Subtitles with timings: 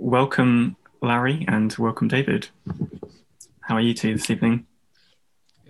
[0.00, 2.48] welcome, Larry, and welcome, David.
[3.60, 4.66] How are you two this evening?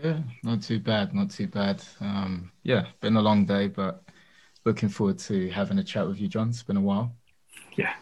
[0.02, 1.82] Yeah, not too bad, not too bad.
[2.00, 4.02] Um, yeah, been a long day, but
[4.64, 6.50] looking forward to having a chat with you, John.
[6.50, 7.12] It's been a while.
[7.76, 7.92] Yeah,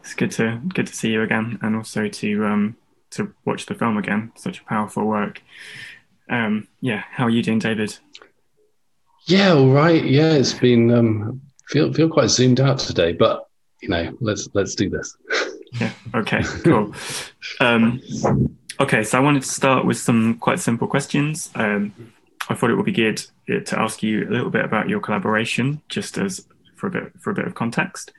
[0.00, 2.76] it's good to good to see you again, and also to um,
[3.10, 4.32] to watch the film again.
[4.36, 5.42] Such a powerful work.
[6.28, 7.98] Um, yeah, how are you doing, David?
[9.26, 10.04] Yeah, all right.
[10.04, 13.48] Yeah, it's been um, feel feel quite zoomed out today, but
[13.80, 15.16] you know, let's let's do this.
[15.80, 15.92] Yeah.
[16.14, 16.42] Okay.
[16.62, 16.94] Cool.
[17.60, 18.00] um,
[18.80, 21.50] okay, so I wanted to start with some quite simple questions.
[21.54, 22.12] Um,
[22.48, 25.00] I thought it would be good uh, to ask you a little bit about your
[25.00, 28.12] collaboration, just as for a bit for a bit of context.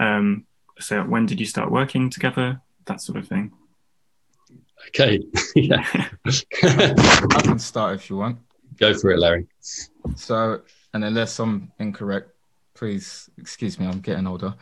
[0.00, 0.46] Um,
[0.78, 2.60] so, when did you start working together?
[2.86, 3.52] That sort of thing.
[4.88, 5.20] Okay.
[5.54, 5.84] yeah.
[6.26, 8.38] I can start if you want.
[8.78, 9.46] Go for it, Larry.
[10.16, 12.30] So, and unless I'm incorrect,
[12.74, 13.86] please excuse me.
[13.86, 14.54] I'm getting older.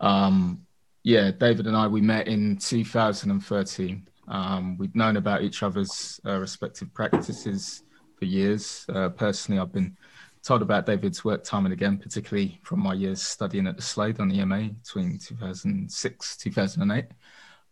[0.00, 0.65] Um,
[1.06, 4.08] yeah, David and I we met in 2013.
[4.26, 7.84] Um, we'd known about each other's uh, respective practices
[8.18, 8.84] for years.
[8.88, 9.96] Uh, personally, I've been
[10.42, 14.18] told about David's work time and again, particularly from my years studying at the Slade
[14.18, 17.04] on EMA between 2006 2008.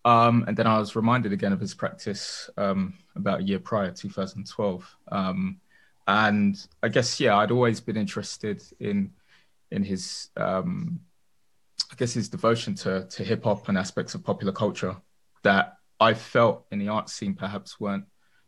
[0.04, 3.90] Um, and then I was reminded again of his practice um, about a year prior,
[3.90, 4.96] 2012.
[5.10, 5.60] Um,
[6.06, 9.10] and I guess yeah, I'd always been interested in
[9.72, 11.00] in his um,
[11.90, 14.96] I guess his devotion to to hip hop and aspects of popular culture
[15.42, 18.04] that I felt in the art scene perhaps weren't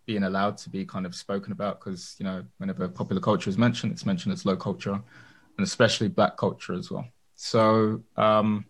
[0.07, 3.59] being allowed to be kind of spoken about because you know whenever popular culture is
[3.59, 7.07] mentioned, it's mentioned as low culture, and especially black culture as well.
[7.35, 8.65] So um,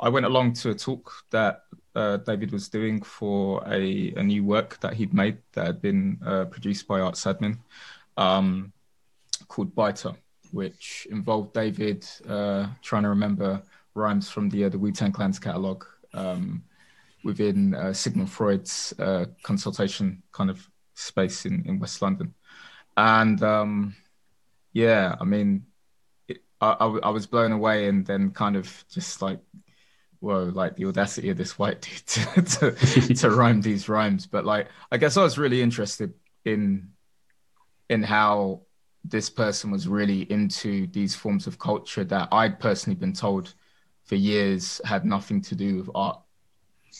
[0.00, 1.62] I went along to a talk that
[1.94, 6.18] uh, David was doing for a, a new work that he'd made that had been
[6.24, 7.58] uh, produced by Artsadmin
[8.16, 8.72] um,
[9.48, 10.12] called Biter,
[10.52, 13.62] which involved David uh, trying to remember
[13.94, 16.64] rhymes from the uh, the Wu Tang Clan's catalog um,
[17.22, 22.34] within uh, Sigmund Freud's uh, consultation kind of space in, in West London,
[22.96, 23.96] and um,
[24.72, 25.66] yeah, I mean,
[26.28, 29.40] it, I, I, I was blown away, and then kind of just like
[30.24, 34.26] whoa, like the audacity of this white dude to, to, to, rhyme these rhymes.
[34.26, 36.14] But like, I guess I was really interested
[36.44, 36.88] in
[37.90, 38.62] in how
[39.04, 43.52] this person was really into these forms of culture that I'd personally been told
[44.04, 46.20] for years had nothing to do with art,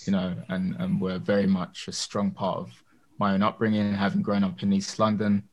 [0.07, 2.83] you know, and, and were very much a strong part of
[3.19, 5.45] my own upbringing, having grown up in East London.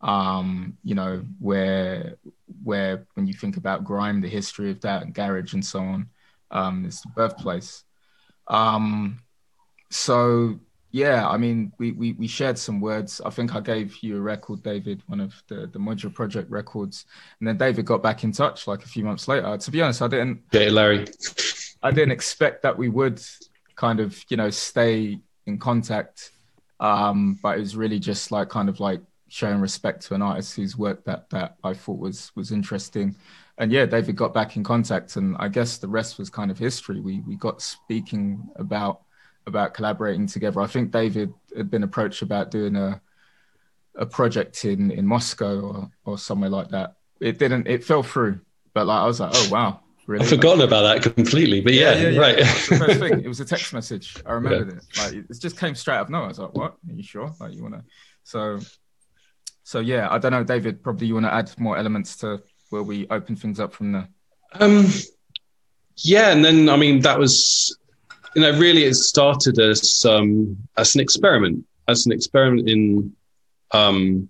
[0.00, 2.16] Um, you know, where
[2.62, 6.10] where when you think about grime, the history of that garage and so on,
[6.50, 7.84] um, is the birthplace.
[8.48, 9.20] Um,
[9.90, 10.58] so
[10.94, 13.20] yeah, I mean, we, we we shared some words.
[13.26, 17.06] I think I gave you a record, David, one of the the Modular Project records,
[17.40, 19.58] and then David got back in touch like a few months later.
[19.58, 20.42] To be honest, I didn't.
[20.52, 21.08] Yeah, Larry.
[21.82, 23.20] I didn't expect that we would
[23.74, 26.30] kind of you know stay in contact,
[26.78, 30.54] um, but it was really just like kind of like showing respect to an artist
[30.54, 33.16] whose work that that I thought was was interesting.
[33.58, 36.58] And yeah, David got back in contact, and I guess the rest was kind of
[36.58, 37.00] history.
[37.00, 39.00] We we got speaking about
[39.46, 40.60] about collaborating together.
[40.60, 43.00] I think David had been approached about doing a
[43.96, 46.96] a project in in Moscow or or somewhere like that.
[47.20, 47.66] It didn't.
[47.66, 48.40] It fell through.
[48.72, 50.24] But like I was like, oh wow, really?
[50.24, 51.60] I've forgotten about that completely.
[51.60, 52.38] But yeah, yeah, yeah right.
[52.38, 52.52] Yeah.
[52.52, 53.20] first thing.
[53.20, 54.16] It was a text message.
[54.26, 54.84] I remembered it.
[54.98, 56.10] Like it just came straight up.
[56.10, 56.24] No.
[56.24, 56.72] I was like, what?
[56.88, 57.32] Are you sure?
[57.38, 57.84] Like you wanna?
[58.24, 58.58] So,
[59.62, 60.08] so yeah.
[60.10, 60.82] I don't know, David.
[60.82, 64.08] Probably you want to add more elements to where we open things up from there.
[64.54, 64.86] Um.
[65.98, 67.78] Yeah, and then I mean that was
[68.34, 73.14] you know, really it started as um, as an experiment, as an experiment in
[73.70, 74.28] um,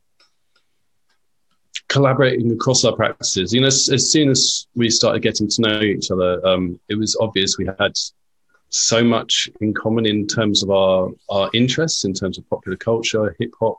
[1.89, 3.53] collaborating across our practices.
[3.53, 6.97] You know, as, as, soon as we started getting to know each other, um, it
[6.97, 7.93] was obvious we had
[8.69, 13.35] so much in common in terms of our our interests, in terms of popular culture,
[13.39, 13.79] hip hop,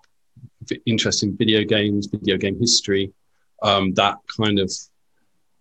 [0.86, 3.14] interest in video games, video game history,
[3.62, 4.72] um, that kind of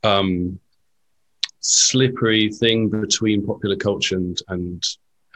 [0.02, 0.58] um,
[1.64, 4.84] slippery thing between popular culture and and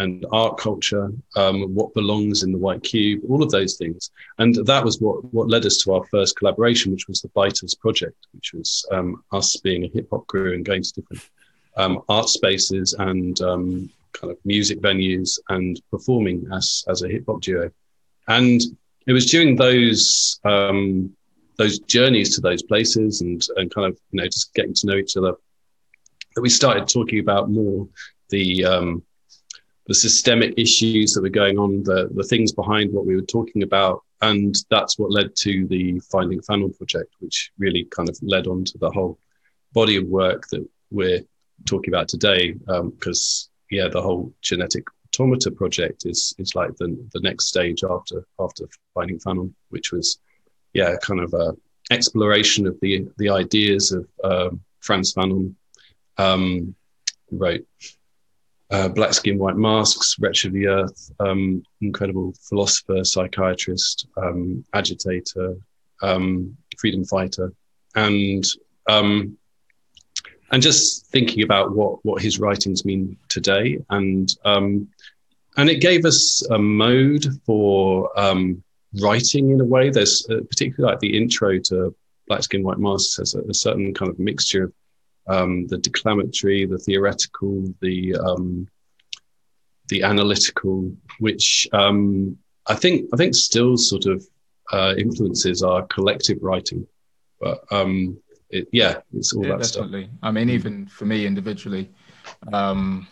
[0.00, 4.10] and art culture, um, what belongs in the white cube, all of those things.
[4.38, 7.74] And that was what, what led us to our first collaboration, which was the Biters
[7.74, 11.28] project, which was um, us being a hip hop crew and going to different
[11.76, 17.24] um, art spaces and um, kind of music venues and performing as, as a hip
[17.26, 17.68] hop duo.
[18.28, 18.60] And
[19.08, 21.12] it was during those um,
[21.56, 24.94] those journeys to those places and, and kind of, you know, just getting to know
[24.94, 25.34] each other
[26.34, 27.88] that we started talking about more
[28.30, 29.02] the um,
[29.86, 33.62] the systemic issues that were going on, the the things behind what we were talking
[33.62, 38.46] about, and that's what led to the Finding Fanon project, which really kind of led
[38.46, 39.18] on to the whole
[39.72, 41.22] body of work that we're
[41.66, 42.52] talking about today.
[42.52, 48.26] Because yeah, the whole genetic automata project is is like the the next stage after
[48.38, 48.64] after
[48.94, 50.18] finding Fanon, which was
[50.74, 51.56] yeah, kind of a
[51.90, 55.54] exploration of the the ideas of um, Frantz Fanon,
[56.18, 56.74] um,
[57.30, 57.64] wrote
[58.70, 65.56] uh, Black Skin, White Masks, Wretch of the Earth, um, incredible philosopher, psychiatrist, um, agitator,
[66.02, 67.52] um, freedom fighter,
[67.94, 68.44] and
[68.88, 69.36] um,
[70.50, 74.88] and just thinking about what what his writings mean today, and um,
[75.56, 78.10] and it gave us a mode for
[79.00, 79.90] writing in a way.
[79.90, 81.94] There's uh, particularly like the intro to
[82.26, 84.72] Black Skin, White Masks has a, a certain kind of mixture of
[85.28, 88.68] um, the declamatory, the theoretical, the um,
[89.88, 92.36] the analytical, which um,
[92.66, 94.24] I think I think still sort of
[94.72, 96.86] uh, influences our collective writing.
[97.40, 98.18] But um,
[98.50, 100.04] it, yeah, it's all yeah, that definitely.
[100.04, 100.18] stuff.
[100.22, 101.90] I mean, even for me individually,
[102.52, 103.06] um,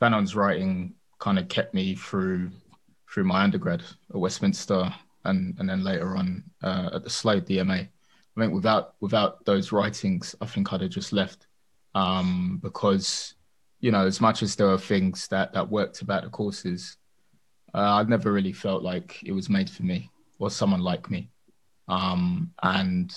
[0.00, 2.50] Fanon's writing kind of kept me through
[3.12, 4.92] through my undergrad at Westminster
[5.24, 7.88] and and then later on uh, at the Slade DMA.
[8.36, 11.46] I think without without those writings, I think I'd have just left
[11.94, 13.34] um, because
[13.80, 16.96] you know as much as there are things that that worked about the courses,
[17.74, 21.30] uh, I never really felt like it was made for me or someone like me.
[21.88, 23.14] Um, and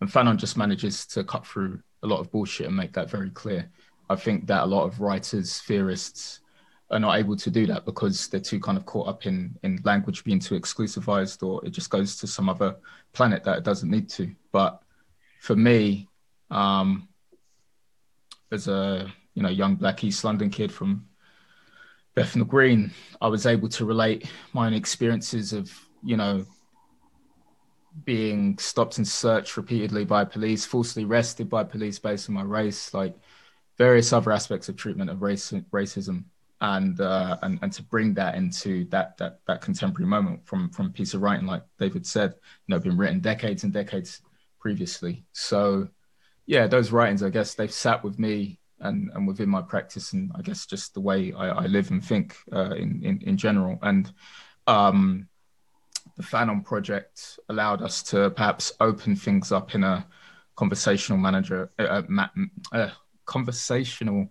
[0.00, 3.30] and Fanon just manages to cut through a lot of bullshit and make that very
[3.30, 3.70] clear.
[4.08, 6.40] I think that a lot of writers, theorists,
[6.94, 9.80] are not able to do that because they're too kind of caught up in in
[9.84, 12.76] language being too exclusivized or it just goes to some other
[13.12, 14.32] planet that it doesn't need to.
[14.52, 14.80] But
[15.44, 16.08] for me
[16.50, 17.06] um
[18.50, 21.06] as a you know young black east london kid from
[22.14, 25.70] bethnal green i was able to relate my own experiences of
[26.02, 26.46] you know
[28.04, 32.94] being stopped and searched repeatedly by police falsely arrested by police based on my race
[32.94, 33.14] like
[33.76, 36.24] various other aspects of treatment of race racism
[36.64, 40.86] and uh, and and to bring that into that that that contemporary moment from from
[40.86, 42.34] a piece of writing like David said,
[42.66, 44.22] you know, been written decades and decades
[44.60, 45.26] previously.
[45.32, 45.88] So
[46.46, 50.32] yeah, those writings, I guess, they've sat with me and and within my practice, and
[50.34, 53.78] I guess just the way I, I live and think uh, in, in in general.
[53.82, 54.10] And
[54.66, 55.28] um,
[56.16, 60.06] the Fanon project allowed us to perhaps open things up in a
[60.56, 62.26] conversational manager, uh, uh,
[62.72, 62.90] uh
[63.26, 64.28] conversational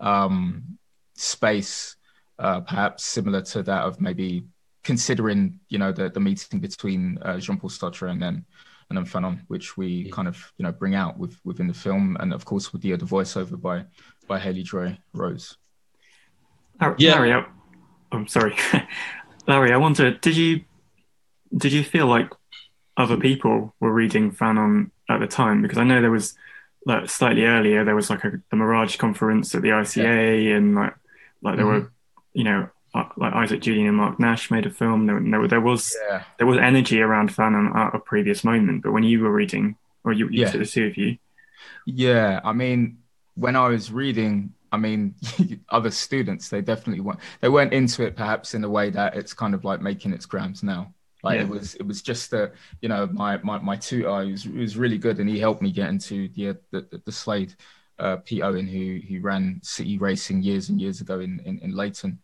[0.00, 0.78] um,
[1.14, 1.96] space,
[2.38, 4.44] uh, perhaps similar to that of maybe
[4.82, 8.44] considering, you know, the, the meeting between uh, Jean-Paul Sartre and then
[8.90, 10.10] and then Fanon, which we yeah.
[10.12, 12.94] kind of, you know, bring out with within the film, and of course with the,
[12.96, 13.84] the voiceover by
[14.28, 15.56] by Haley Joy Rose.
[16.98, 17.14] yeah.
[17.14, 17.46] Larry, I,
[18.12, 18.54] I'm sorry,
[19.48, 19.72] Larry.
[19.72, 20.64] I wonder, did you
[21.56, 22.30] did you feel like
[22.96, 25.62] other people were reading Fanon at the time?
[25.62, 26.34] Because I know there was
[26.86, 30.56] like slightly earlier there was like a the Mirage conference at the ICA yeah.
[30.56, 30.94] and like
[31.44, 31.84] like there mm-hmm.
[31.84, 31.92] were,
[32.32, 35.06] you know, uh, like Isaac Julien and Mark Nash made a film.
[35.06, 36.24] There, there, there was yeah.
[36.38, 40.12] there was energy around Fanon at a previous moment, but when you were reading, or
[40.12, 40.50] you, you yeah.
[40.50, 41.18] the two of you,
[41.86, 42.98] yeah, I mean,
[43.34, 45.14] when I was reading, I mean,
[45.68, 49.34] other students they definitely weren't they weren't into it perhaps in the way that it's
[49.34, 50.94] kind of like making its grams now.
[51.24, 51.44] Like yeah.
[51.44, 54.98] it was, it was just that you know, my my my tutor was was really
[54.98, 57.54] good, and he helped me get into the the, the, the Slade
[57.98, 61.74] uh, Pete Owen, who who ran City Racing years and years ago in in, in
[61.74, 62.18] Leyton,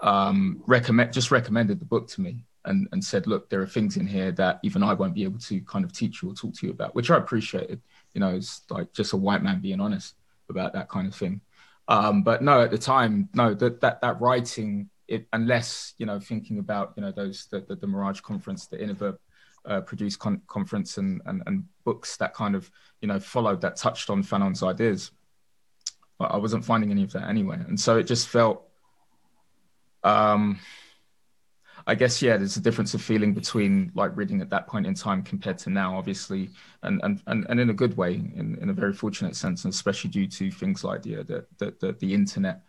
[0.00, 3.96] um, recommend just recommended the book to me and and said, look, there are things
[3.96, 6.54] in here that even I won't be able to kind of teach you or talk
[6.54, 7.80] to you about, which I appreciated.
[8.12, 10.14] You know, it's like just a white man being honest
[10.48, 11.40] about that kind of thing.
[11.88, 16.18] Um, but no, at the time, no, that that that writing, it, unless you know,
[16.18, 19.16] thinking about you know those the, the, the Mirage conference, the Iniva
[19.64, 23.76] uh, produced con- conference and, and and books that kind of you know followed that
[23.76, 25.12] touched on Fanon's ideas.
[26.18, 27.64] But I wasn't finding any of that anywhere.
[27.68, 28.62] and so it just felt.
[30.02, 30.60] Um,
[31.88, 34.94] I guess yeah, there's a difference of feeling between like reading at that point in
[34.94, 36.50] time compared to now, obviously,
[36.82, 39.72] and and and, and in a good way, in, in a very fortunate sense, and
[39.72, 42.62] especially due to things like the the the, the, the internet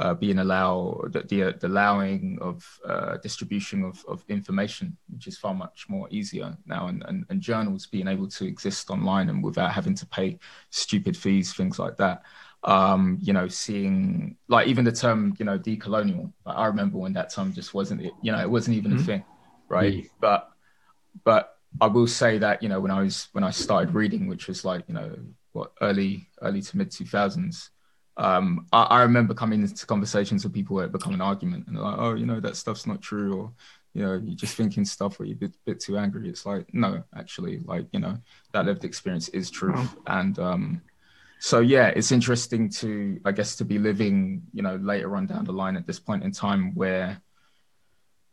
[0.00, 5.36] uh, being allowed the, the, the allowing of uh, distribution of, of information, which is
[5.36, 9.44] far much more easier now, and, and, and journals being able to exist online and
[9.44, 10.38] without having to pay
[10.70, 12.22] stupid fees, things like that.
[12.62, 16.32] Um, you know, seeing like even the term, you know, decolonial.
[16.44, 19.00] Like, I remember when that term just wasn't, you know, it wasn't even mm-hmm.
[19.00, 19.24] a thing,
[19.68, 19.94] right?
[19.94, 20.06] Mm-hmm.
[20.20, 20.50] But
[21.24, 24.46] but I will say that you know when I was when I started reading, which
[24.46, 25.16] was like you know
[25.52, 27.70] what early early to mid two thousands
[28.20, 31.76] um, I, I, remember coming into conversations with people where it become an argument and
[31.76, 33.52] they're like, oh, you know, that stuff's not true, or
[33.94, 36.28] you know, you're just thinking stuff or you're a bit, bit too angry.
[36.28, 38.18] It's like, no, actually, like, you know,
[38.52, 39.96] that lived experience is truth.
[40.06, 40.82] And um,
[41.42, 45.46] so yeah, it's interesting to, I guess, to be living, you know, later on down
[45.46, 47.18] the line at this point in time where,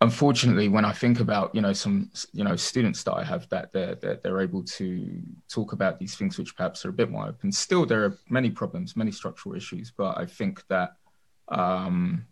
[0.01, 3.71] unfortunately, when I think about, you know, some, you know, students that I have that
[3.71, 7.25] they're, they're, they're able to talk about these things which perhaps are a bit more
[7.25, 7.49] open.
[7.49, 10.97] Still, there are many problems, many structural issues, but I think that
[11.47, 12.25] um,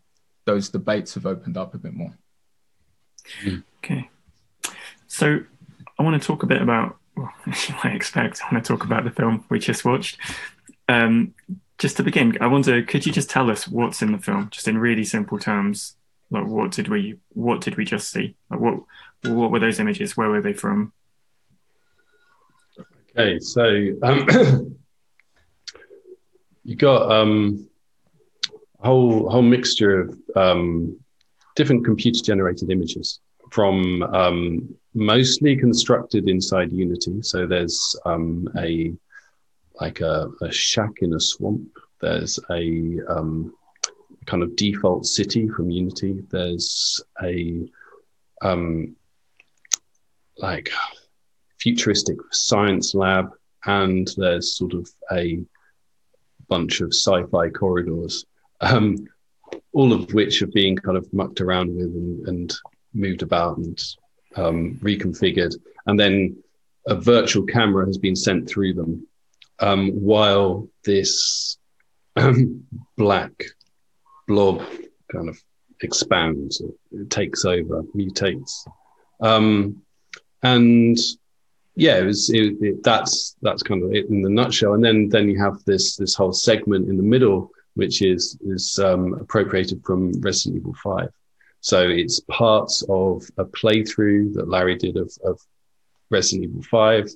[0.44, 2.14] those debates have opened up a bit more.
[3.78, 4.10] Okay,
[5.08, 5.40] so
[5.98, 6.98] I want to talk a bit about.
[7.18, 7.32] Well,
[7.82, 10.20] might expect, I want to talk about the film we just watched.
[10.88, 11.34] Um,
[11.78, 14.68] just to begin, I wonder, could you just tell us what's in the film, just
[14.68, 15.96] in really simple terms?
[16.32, 18.36] Like, what did we, what did we just see?
[18.50, 18.80] Like, what,
[19.24, 20.16] what were those images?
[20.16, 20.94] Where were they from?
[23.18, 24.28] Okay, so um,
[26.66, 27.70] you got um,
[28.82, 31.00] a whole whole mixture of um,
[31.56, 37.22] different computer generated images from um, mostly constructed inside Unity.
[37.22, 38.94] So there's um, a
[39.80, 41.68] like a, a, shack in a swamp.
[42.02, 43.54] There's a um,
[44.26, 46.24] kind of default city from Unity.
[46.30, 47.68] There's a
[48.42, 48.96] um,
[50.38, 50.72] like
[51.60, 53.32] futuristic science lab,
[53.66, 55.44] and there's sort of a
[56.48, 58.26] bunch of sci-fi corridors,
[58.62, 59.08] um,
[59.74, 62.54] all of which are being kind of mucked around with and, and
[62.94, 63.82] moved about and
[64.36, 65.56] um, reconfigured,
[65.88, 66.38] and then
[66.88, 69.08] a virtual camera has been sent through them
[69.60, 71.58] um, while this
[72.16, 72.64] um,
[72.98, 73.32] black
[74.28, 74.62] blob
[75.12, 75.38] kind of
[75.82, 78.68] expands, it takes over, mutates,
[79.22, 79.82] um,
[80.44, 80.98] and
[81.76, 84.74] yeah, it was, it, it, that's that's kind of it in the nutshell.
[84.74, 88.80] And then then you have this this whole segment in the middle, which is is
[88.80, 91.10] um, appropriated from Resident Evil Five.
[91.60, 95.42] So it's parts of a playthrough that Larry did of, of
[96.12, 97.10] Resident Evil Five,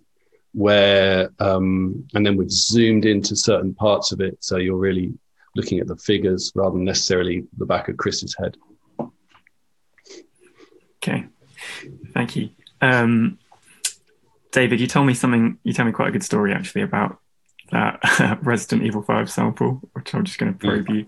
[0.53, 4.37] where um, and then we've zoomed into certain parts of it.
[4.39, 5.13] So you're really
[5.55, 8.55] looking at the figures rather than necessarily the back of chris's head.
[11.01, 11.25] Okay.
[12.13, 12.49] Thank you.
[12.81, 13.39] Um,
[14.51, 17.19] david you told me something you told me quite a good story actually about
[17.71, 20.95] that resident evil 5 sample which i'm just going to probe mm.
[20.95, 21.05] you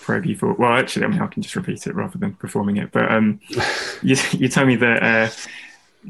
[0.00, 0.52] probe you for.
[0.54, 3.40] Well actually i mean i can just repeat it rather than performing it but um,
[4.02, 5.30] you, you told me that uh,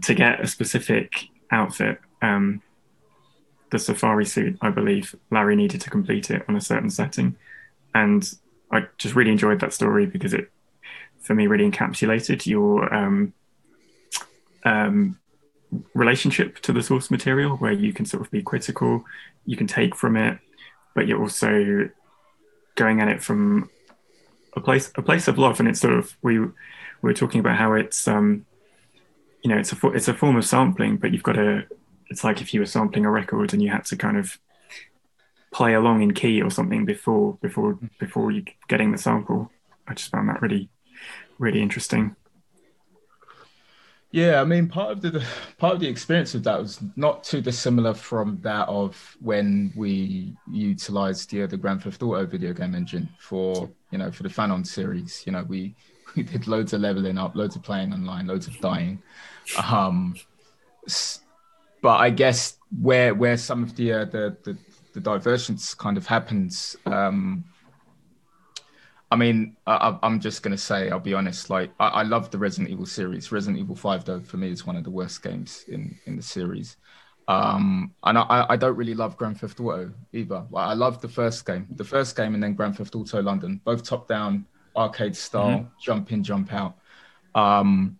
[0.03, 1.13] to get a specific
[1.51, 2.63] outfit um,
[3.71, 7.37] the safari suit, I believe Larry needed to complete it on a certain setting.
[7.95, 8.29] And
[8.71, 10.51] I just really enjoyed that story because it,
[11.21, 13.33] for me, really encapsulated your um,
[14.65, 15.19] um,
[15.95, 19.05] relationship to the source material, where you can sort of be critical,
[19.47, 20.39] you can take from it,
[20.95, 21.89] but you're also
[22.75, 23.71] going at it from
[24.57, 25.61] a place a place of love.
[25.61, 26.49] And it's sort of we, we
[27.03, 28.47] were talking about how it's um,
[29.43, 31.67] you know it's a it's a form of sampling, but you've got to
[32.11, 34.39] it's like if you were sampling a record and you had to kind of
[35.53, 39.51] play along in key or something before before before you getting the sample.
[39.87, 40.69] I just found that really
[41.39, 42.15] really interesting.
[44.13, 45.25] Yeah, I mean, part of the
[45.59, 50.35] part of the experience of that was not too dissimilar from that of when we
[50.51, 55.23] utilized the Grand Theft Auto video game engine for you know for the Fanon series.
[55.27, 55.77] You know, we
[56.17, 59.01] we did loads of leveling up, loads of playing online, loads of dying.
[59.65, 60.17] Um,
[61.83, 64.57] but I guess where where some of the uh, the, the,
[64.95, 66.77] the divergence kind of happens.
[66.87, 67.45] Um,
[69.13, 71.51] I mean, I, am just gonna say, I'll be honest.
[71.51, 73.33] Like, I, I, love the Resident Evil series.
[73.33, 76.23] Resident Evil Five, though, for me, is one of the worst games in in the
[76.23, 76.77] series.
[77.27, 80.45] Um, and I, I don't really love Grand Theft Auto either.
[80.51, 83.61] Like, I love the first game, the first game, and then Grand Theft Auto London,
[83.65, 84.47] both top down
[84.77, 85.69] arcade style, mm-hmm.
[85.81, 86.77] jump in, jump out.
[87.37, 88.00] Um,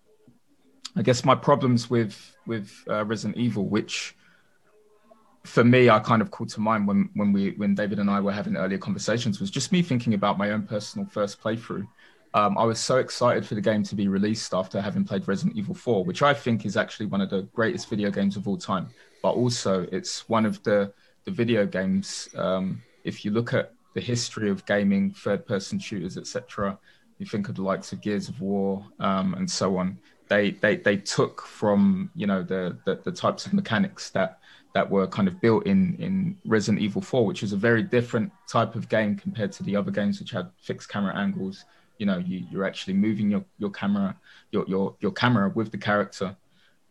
[0.97, 4.17] I guess my problems with with uh, Resident Evil, which
[5.45, 8.21] for me I kind of called to mind when when we when David and I
[8.21, 11.87] were having earlier conversations, was just me thinking about my own personal first playthrough.
[12.35, 15.57] Um, I was so excited for the game to be released after having played Resident
[15.57, 18.57] Evil 4, which I think is actually one of the greatest video games of all
[18.57, 18.89] time.
[19.21, 20.93] But also, it's one of the
[21.25, 22.29] the video games.
[22.35, 26.79] Um, if you look at the history of gaming, third person shooters, etc.,
[27.19, 29.99] you think of the likes of Gears of War um, and so on
[30.31, 34.39] they they they took from you know the, the the, types of mechanics that
[34.75, 38.33] that were kind of built in in Resident Evil 4, which is a very different
[38.49, 41.65] type of game compared to the other games which had fixed camera angles.
[41.99, 44.17] You know, you, you're actually moving your your camera
[44.53, 46.37] your your your camera with the character,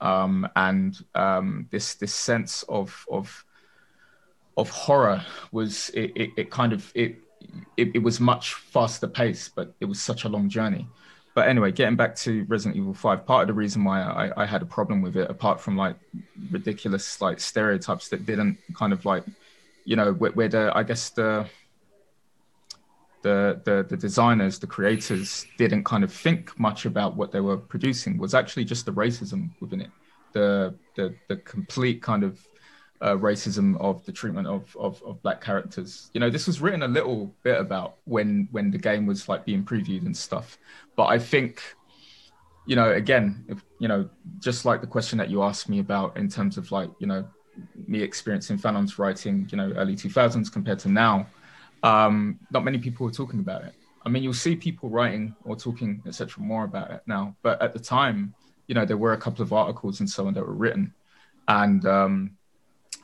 [0.02, 3.46] um, and um, this this sense of of
[4.58, 7.16] of horror was it, it, it kind of it,
[7.78, 10.86] it it was much faster paced, but it was such a long journey
[11.40, 14.46] but anyway, getting back to Resident Evil 5, part of the reason why I, I,
[14.46, 15.96] had a problem with it, apart from like
[16.52, 19.24] ridiculous like stereotypes that didn't kind of like
[19.86, 21.46] you know, where, where the I guess the
[23.22, 27.56] the, the the designers, the creators didn't kind of think much about what they were
[27.56, 29.92] producing was actually just the racism within it,
[30.34, 32.46] the the the complete kind of
[33.02, 36.12] uh, racism of the treatment of, of, of black characters.
[36.14, 39.46] You know, this was written a little bit about when when the game was like
[39.46, 40.58] being previewed and stuff.
[40.96, 41.62] But I think,
[42.66, 46.18] you know, again, if, you know, just like the question that you asked me about
[46.18, 47.28] in terms of like, you know,
[47.88, 51.28] me experiencing Fanon's writing, you know, early 2000s compared to now,
[51.84, 53.74] um, not many people are talking about it.
[54.06, 57.36] I mean, you'll see people writing or talking, etc., more about it now.
[57.42, 58.34] But at the time,
[58.68, 60.94] you know, there were a couple of articles and so on that were written,
[61.48, 62.38] and um,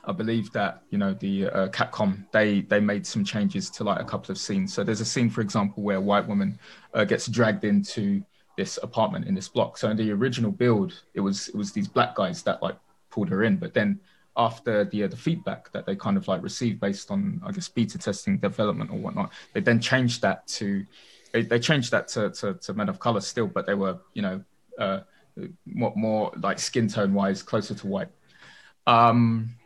[0.06, 4.00] I believe that you know the uh, Capcom they they made some changes to like
[4.00, 4.72] a couple of scenes.
[4.72, 6.58] So there's a scene, for example, where a white woman
[6.94, 8.22] uh, gets dragged into
[8.56, 9.76] this apartment in this block.
[9.76, 12.76] So in the original build, it was it was these black guys that like
[13.10, 14.00] pulled her in, but then
[14.36, 17.68] after the uh, the feedback that they kind of like received based on I guess
[17.68, 20.84] beta testing development or whatnot, they then changed that to
[21.32, 24.22] they, they changed that to, to, to men of color still, but they were you
[24.22, 24.42] know
[24.78, 25.00] uh,
[25.66, 28.08] more, more like skin tone wise closer to white.
[28.86, 29.56] Um,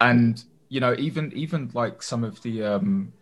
[0.00, 3.12] and you know even even like some of the um,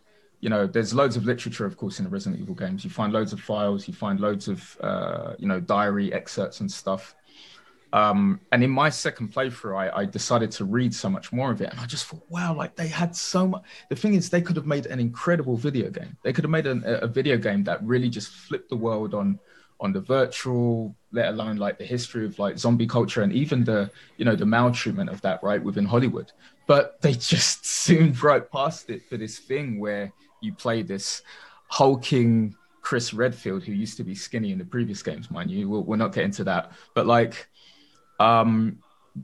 [0.41, 2.85] you know there's loads of literature of course in the Resident Evil games.
[2.85, 6.71] You find loads of files, you find loads of uh, you know diary excerpts and
[6.71, 7.15] stuff
[7.93, 11.61] um, and in my second playthrough, I, I, decided to read so much more of
[11.61, 11.69] it.
[11.71, 13.63] And I just thought, wow, like they had so much.
[13.91, 16.17] The thing is, they could have made an incredible video game.
[16.23, 19.39] They could have made an, a video game that really just flipped the world on
[19.79, 23.91] on the virtual, let alone like the history of like zombie culture and even the,
[24.17, 26.31] you know, the maltreatment of that, right, within Hollywood.
[26.67, 31.23] But they just soon broke past it for this thing where you play this
[31.69, 35.69] hulking Chris Redfield, who used to be skinny in the previous games, mind you.
[35.69, 36.73] We'll, we'll not get into that.
[36.95, 37.49] But like,
[38.19, 38.79] um,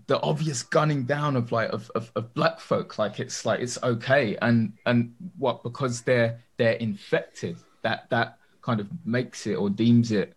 [0.06, 3.82] the obvious gunning down of like of, of, of, black folk like it's like it's
[3.82, 9.70] okay and and what because they're they're infected that that kind of makes it or
[9.70, 10.34] deems it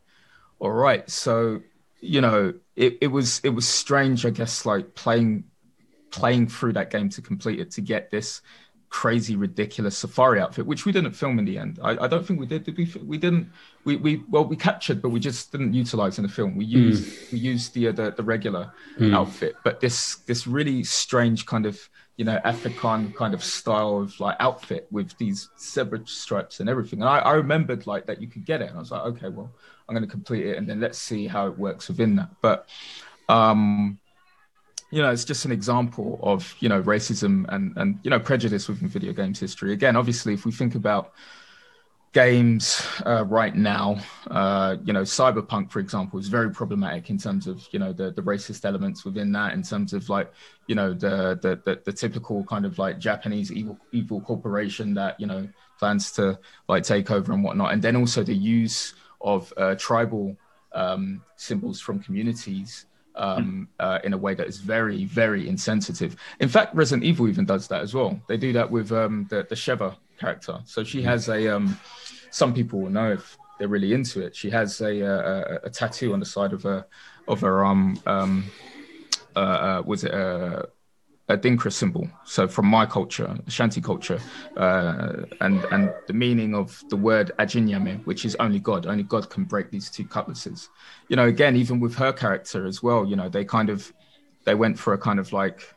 [0.60, 1.62] all right so
[2.00, 5.44] you know it, it was it was strange i guess like playing
[6.12, 8.42] playing through that game to complete it to get this
[8.92, 11.80] crazy, ridiculous safari outfit, which we didn't film in the end.
[11.82, 12.66] I, I don't think we did.
[12.66, 12.94] Did we?
[13.04, 13.50] We didn't.
[13.86, 16.56] We, we well we captured, but we just didn't utilize in the film.
[16.56, 17.32] We used mm.
[17.32, 19.16] we used the, uh, the the regular mm.
[19.16, 21.80] outfit, but this this really strange kind of
[22.18, 27.02] you know African kind of style of like outfit with these zebra stripes and everything.
[27.02, 29.30] And I, I remembered like that you could get it, and I was like, okay,
[29.30, 29.52] well
[29.88, 32.30] I'm going to complete it, and then let's see how it works within that.
[32.42, 32.68] But
[33.30, 34.00] um
[34.92, 38.68] you know, it's just an example of, you know, racism and, and, you know, prejudice
[38.68, 39.72] within video games history.
[39.74, 41.14] Again, obviously, if we think about
[42.14, 43.98] games uh, right now,
[44.30, 48.12] uh, you know, Cyberpunk, for example, is very problematic in terms of, you know, the,
[48.12, 50.30] the racist elements within that, in terms of like,
[50.68, 55.18] you know, the, the, the, the typical kind of like Japanese evil, evil corporation that,
[55.22, 55.48] you know,
[55.80, 57.72] plans to like take over and whatnot.
[57.72, 60.36] And then also the use of uh, tribal
[60.74, 66.16] um, symbols from communities um, uh, in a way that is very, very insensitive.
[66.40, 68.20] In fact, Resident Evil even does that as well.
[68.28, 70.60] They do that with um, the, the Sheva character.
[70.66, 71.78] So she has a, um,
[72.30, 74.36] some people will know if they're really into it.
[74.36, 76.86] She has a, a, a tattoo on the side of her,
[77.28, 78.00] of her arm.
[78.06, 78.46] Um,
[79.36, 80.68] uh, uh, was it a,
[81.38, 82.10] Adinkra symbol.
[82.26, 84.20] So from my culture, Shanti culture,
[84.58, 88.86] uh, and and the meaning of the word Ajinyame, which is only God.
[88.86, 90.70] Only God can break these two cutlasses.
[91.08, 93.06] You know, again, even with her character as well.
[93.06, 93.94] You know, they kind of
[94.44, 95.74] they went for a kind of like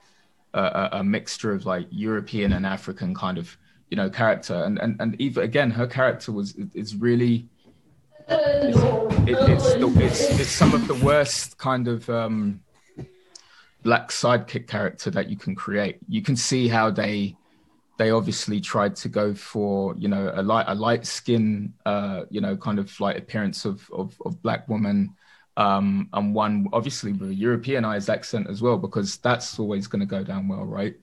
[0.55, 3.57] a, a mixture of like European and African kind of
[3.91, 7.49] you know character, and and and even again, her character was is really.
[8.27, 8.79] It's,
[9.29, 12.61] it, it's, it's, it's some of the worst kind of um,
[13.85, 15.99] black sidekick character that you can create.
[16.09, 17.37] You can see how they
[17.97, 22.41] they obviously tried to go for you know a light a light skin uh, you
[22.41, 25.15] know kind of like appearance of of, of black woman
[25.57, 30.07] um, and one obviously with a Europeanized accent as well because that's always going to
[30.07, 30.97] go down well, right?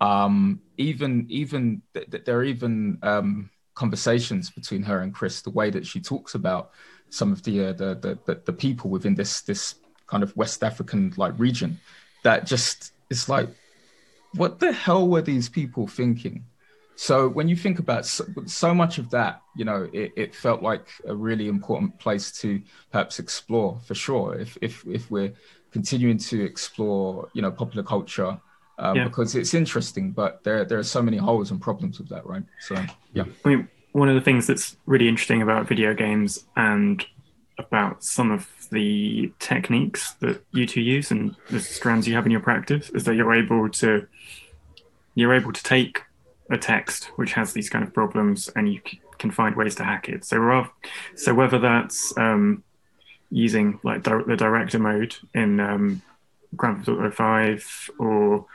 [0.00, 5.68] Um, even even th- there are even um, conversations between her and Chris, the way
[5.70, 6.70] that she talks about
[7.10, 9.74] some of the, uh, the, the the people within this this
[10.06, 11.78] kind of West African like region
[12.22, 13.48] that just it's like,
[14.34, 16.44] what the hell were these people thinking?
[16.96, 20.62] So when you think about so, so much of that, you know, it, it, felt
[20.62, 22.60] like a really important place to
[22.92, 24.38] perhaps explore for sure.
[24.38, 25.32] If if if we're
[25.72, 28.38] continuing to explore, you know, popular culture,
[28.78, 29.04] um, yeah.
[29.04, 32.44] because it's interesting, but there there are so many holes and problems with that, right?
[32.60, 32.74] So
[33.14, 33.24] yeah.
[33.44, 37.04] I mean, one of the things that's really interesting about video games and
[37.60, 42.32] about some of the techniques that you two use and the strands you have in
[42.32, 44.06] your practice is that you're able to
[45.14, 46.02] you're able to take
[46.50, 48.80] a text which has these kind of problems and you
[49.18, 50.24] can find ways to hack it.
[50.24, 50.70] So, rather,
[51.14, 52.64] so whether that's um,
[53.30, 56.02] using like di- the director mode in um,
[56.56, 58.46] Grand Theft Auto 5 or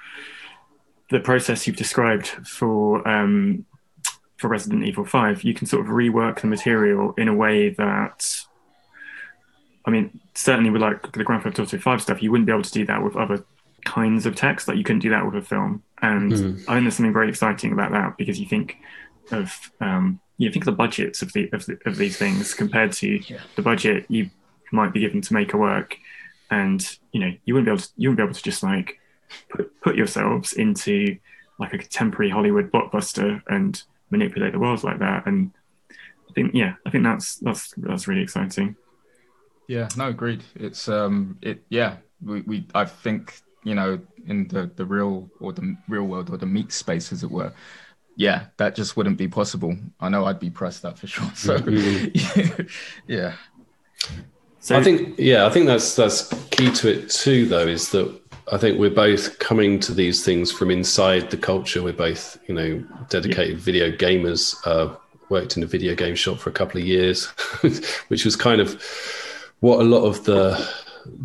[1.11, 3.65] the process you've described for um,
[4.37, 8.43] for Resident Evil 5, you can sort of rework the material in a way that
[9.85, 12.63] I mean, certainly with like the Grand Theft Auto 5 stuff, you wouldn't be able
[12.63, 13.45] to do that with other
[13.85, 14.67] kinds of text.
[14.67, 15.83] Like you couldn't do that with a film.
[16.01, 16.53] And mm.
[16.67, 18.77] I think there's something very exciting about that because you think
[19.31, 22.91] of um, you think of the budgets of the of, the, of these things compared
[22.93, 23.39] to yeah.
[23.55, 24.29] the budget you
[24.71, 25.97] might be given to make a work,
[26.51, 28.99] and you know you wouldn't be able to you wouldn't be able to just like
[29.49, 31.17] put put yourselves into
[31.57, 35.25] like a contemporary Hollywood blockbuster and manipulate the world like that.
[35.25, 35.51] And
[36.29, 38.75] I think yeah, I think that's that's that's really exciting.
[39.67, 40.43] Yeah, no, agreed.
[40.55, 45.53] It's um, it yeah, we, we I think you know in the the real or
[45.53, 47.51] the real world or the meat space as it were,
[48.15, 49.75] yeah, that just wouldn't be possible.
[49.99, 51.29] I know I'd be pressed that for sure.
[51.35, 52.67] So mm-hmm.
[53.07, 53.33] yeah.
[54.59, 57.47] So I think yeah, I think that's that's key to it too.
[57.47, 58.19] Though is that
[58.51, 61.83] I think we're both coming to these things from inside the culture.
[61.83, 63.63] We're both you know dedicated yeah.
[63.63, 64.55] video gamers.
[64.65, 64.95] Uh,
[65.29, 67.25] worked in a video game shop for a couple of years,
[68.09, 68.79] which was kind of
[69.59, 70.67] what a lot of the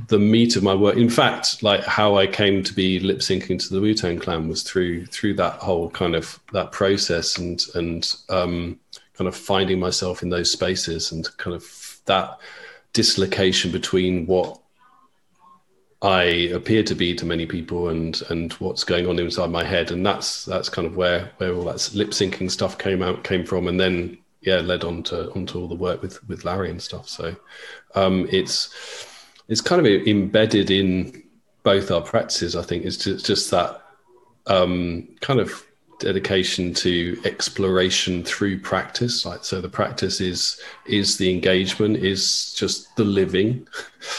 [0.08, 0.96] the meat of my work.
[0.96, 4.48] In fact, like how I came to be lip syncing to the Wu Tang Clan
[4.48, 8.78] was through through that whole kind of that process and and um,
[9.14, 12.38] kind of finding myself in those spaces and kind of that
[12.92, 14.60] dislocation between what
[16.02, 16.22] I
[16.54, 20.04] appear to be to many people and and what's going on inside my head and
[20.04, 23.68] that's that's kind of where where all that lip syncing stuff came out came from
[23.68, 27.08] and then yeah led on to onto all the work with with Larry and stuff
[27.08, 27.34] so
[27.94, 28.74] um, it's
[29.48, 31.22] it's kind of embedded in
[31.62, 32.56] both our practices.
[32.56, 33.82] I think it's just, just that
[34.46, 35.66] um, kind of
[35.98, 39.26] dedication to exploration through practice.
[39.26, 43.66] Like so, the practice is is the engagement, is just the living,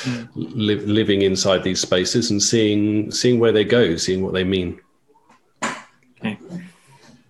[0.02, 0.30] mm.
[0.36, 4.80] li- living inside these spaces and seeing seeing where they go, seeing what they mean.
[6.20, 6.38] Okay.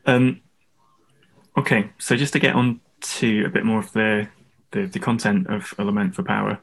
[0.05, 0.41] Um,
[1.61, 1.89] okay.
[1.97, 4.27] So just to get on to a bit more of the
[4.71, 6.59] the, the content of A Lament for Power.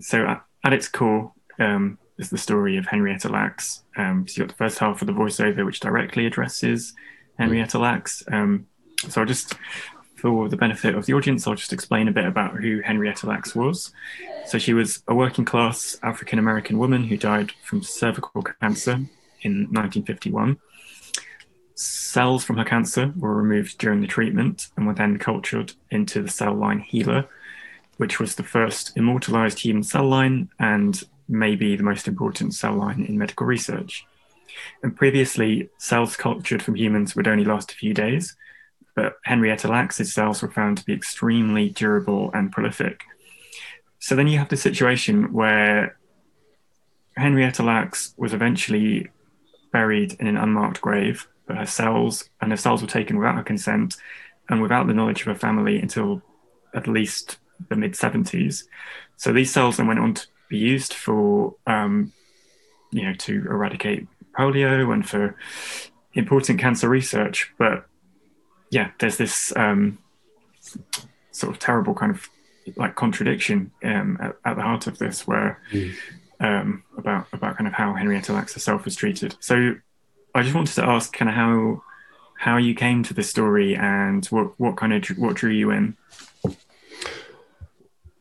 [0.00, 3.82] So at, at its core um, is the story of Henrietta Lacks.
[3.96, 6.94] Um, so you've got the first half of the voiceover, which directly addresses
[7.38, 8.22] Henrietta Lacks.
[8.32, 8.66] Um,
[9.08, 9.54] so I'll just,
[10.16, 13.54] for the benefit of the audience, I'll just explain a bit about who Henrietta Lacks
[13.54, 13.92] was.
[14.46, 18.92] So she was a working class African American woman who died from cervical cancer
[19.42, 20.58] in 1951.
[21.82, 26.30] Cells from her cancer were removed during the treatment and were then cultured into the
[26.30, 27.26] cell line HeLa,
[27.96, 33.04] which was the first immortalized human cell line and maybe the most important cell line
[33.04, 34.06] in medical research.
[34.82, 38.36] And previously, cells cultured from humans would only last a few days,
[38.94, 43.02] but Henrietta Lacks' cells were found to be extremely durable and prolific.
[43.98, 45.96] So then you have the situation where
[47.16, 49.08] Henrietta Lacks was eventually
[49.72, 53.42] buried in an unmarked grave, but her cells and her cells were taken without her
[53.42, 53.96] consent
[54.48, 56.22] and without the knowledge of her family until
[56.74, 58.64] at least the mid 70s.
[59.16, 62.12] So these cells then went on to be used for, um,
[62.90, 64.06] you know, to eradicate
[64.38, 65.36] polio and for
[66.14, 67.52] important cancer research.
[67.58, 67.86] But
[68.70, 69.98] yeah, there's this um,
[71.30, 72.28] sort of terrible kind of
[72.76, 75.92] like contradiction um, at, at, the heart of this, where mm.
[76.40, 79.36] um, about about kind of how Henrietta Lacks herself was treated.
[79.40, 79.76] So
[80.34, 81.82] I just wanted to ask, kind of how
[82.38, 85.96] how you came to the story and what what kind of what drew you in.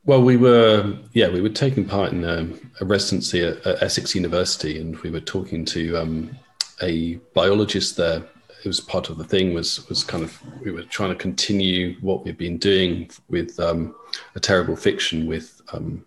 [0.04, 2.47] Well, we were, yeah, we were taking part in a,
[2.82, 6.38] a residency at, at, Essex University, and we were talking to um,
[6.82, 8.24] a biologist there.
[8.63, 11.95] It was part of the thing was was kind of we were trying to continue
[12.02, 13.95] what we've been doing with um,
[14.36, 16.04] a terrible fiction with um,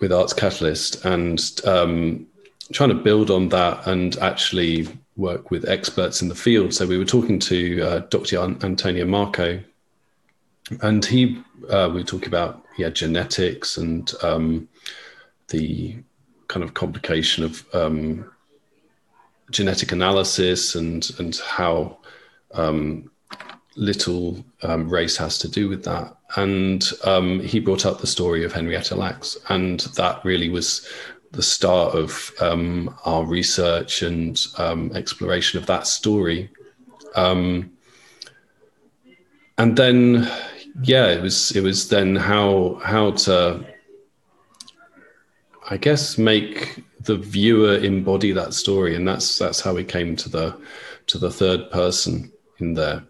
[0.00, 2.26] with Arts Catalyst, and um,
[2.72, 6.74] trying to build on that and actually work with experts in the field.
[6.74, 8.38] So we were talking to uh, Dr.
[8.38, 9.62] Antonio Marco,
[10.82, 14.68] and he uh, we were talking about yeah genetics and um,
[15.48, 15.96] the
[16.48, 18.30] kind of complication of um,
[19.50, 21.98] genetic analysis and and how
[22.54, 23.10] um,
[23.76, 26.16] little um, race has to do with that.
[26.36, 30.88] And um, he brought up the story of Henrietta Lacks, and that really was
[31.36, 34.40] the start of um, our research and
[34.94, 36.50] exploration of that story.
[37.16, 37.70] and
[39.76, 40.28] then
[40.82, 43.64] yeah, it was it was then how how to
[45.70, 50.28] I guess make the viewer embody that story, and that's that's how we came to
[50.28, 50.60] the
[51.06, 53.04] to the third person in there.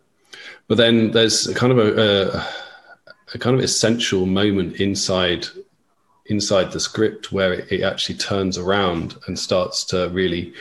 [0.69, 2.49] But then there's kind of a, a,
[3.35, 5.47] a kind of essential moment inside
[6.27, 10.55] inside the script where it, it actually turns around and starts to really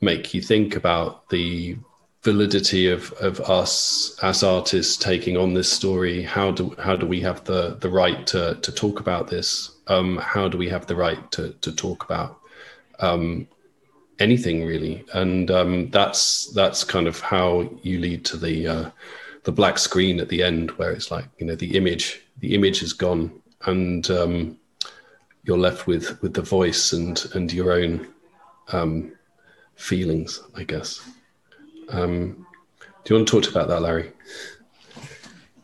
[0.00, 1.76] make you think about the
[2.22, 6.22] validity of, of us as artists taking on this story.
[6.22, 9.70] How do how do we have the the right to to talk about this?
[9.86, 12.40] Um, how do we have the right to to talk about
[12.98, 13.46] um,
[14.18, 15.04] anything really?
[15.14, 18.90] And um, that's that's kind of how you lead to the uh,
[19.44, 22.82] the black screen at the end where it's like you know the image the image
[22.82, 23.30] is gone.
[23.66, 24.58] And um,
[25.46, 28.06] you're left with with the voice and and your own
[28.72, 29.12] um,
[29.74, 31.08] feelings i guess.
[31.88, 32.46] Um,
[33.04, 34.12] do you want to talk about that larry?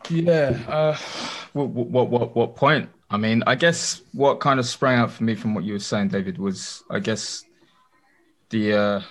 [0.09, 0.97] Yeah uh,
[1.53, 2.89] what, what what what point?
[3.09, 5.79] I mean i guess what kind of sprang out for me from what you were
[5.79, 7.43] saying david was i guess
[8.49, 9.01] the uh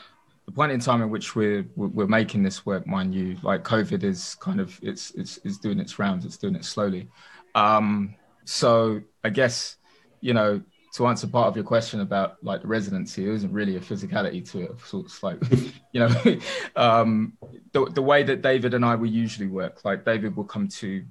[0.47, 4.03] the point in time in which we're we're making this work, mind you, like COVID
[4.03, 7.09] is kind of it's it's, it's doing its rounds, it's doing it slowly.
[7.55, 9.77] Um, so I guess
[10.23, 10.63] you know
[10.95, 14.49] to answer part of your question about like the residency, there isn't really a physicality
[14.51, 14.71] to it.
[14.71, 15.39] Of sorts like
[15.93, 16.15] you know
[16.77, 17.37] um,
[17.73, 19.85] the the way that David and I we usually work.
[19.85, 21.05] Like David will come to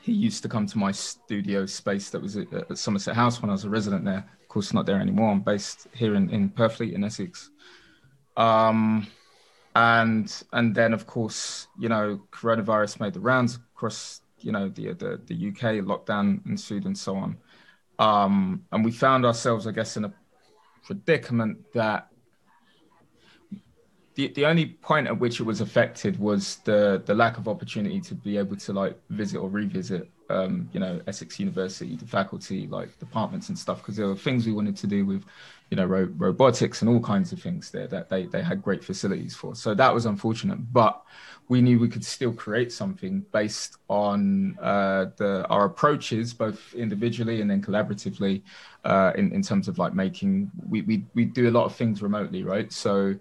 [0.00, 3.48] he used to come to my studio space that was at, at Somerset House when
[3.48, 4.26] I was a resident there.
[4.42, 5.30] Of course, not there anymore.
[5.30, 7.50] I'm based here in, in Purfleet in Essex.
[8.36, 9.06] Um,
[9.74, 14.92] and and then of course, you know, coronavirus made the rounds across, you know, the
[14.92, 17.36] the, the UK, lockdown ensued and so on.
[17.98, 20.12] Um, and we found ourselves, I guess, in a
[20.84, 22.08] predicament that
[24.14, 28.00] the, the only point at which it was affected was the the lack of opportunity
[28.00, 32.66] to be able to like visit or revisit um, you know Essex University, the faculty,
[32.66, 35.24] like departments and stuff, because there were things we wanted to do with
[35.70, 38.84] you know ro- robotics and all kinds of things there that they they had great
[38.84, 39.54] facilities for.
[39.54, 41.02] So that was unfortunate, but
[41.48, 47.40] we knew we could still create something based on uh, the our approaches, both individually
[47.40, 48.42] and then collaboratively,
[48.84, 52.02] uh, in in terms of like making we we we do a lot of things
[52.02, 52.72] remotely, right?
[52.72, 53.14] So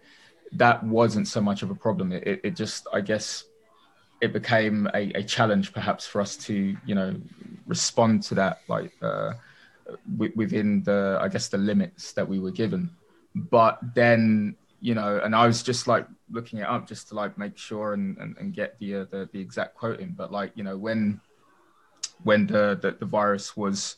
[0.55, 2.12] that wasn't so much of a problem.
[2.12, 3.45] It, it, just, I guess,
[4.21, 7.15] it became a, a, challenge perhaps for us to, you know,
[7.65, 9.33] respond to that like uh,
[10.36, 12.89] within the, I guess, the limits that we were given.
[13.36, 17.37] But then, you know, and I was just like looking it up just to like
[17.37, 20.13] make sure and, and, and get the, uh, the the exact quoting.
[20.15, 21.21] But like, you know, when
[22.23, 23.95] when the the, the virus was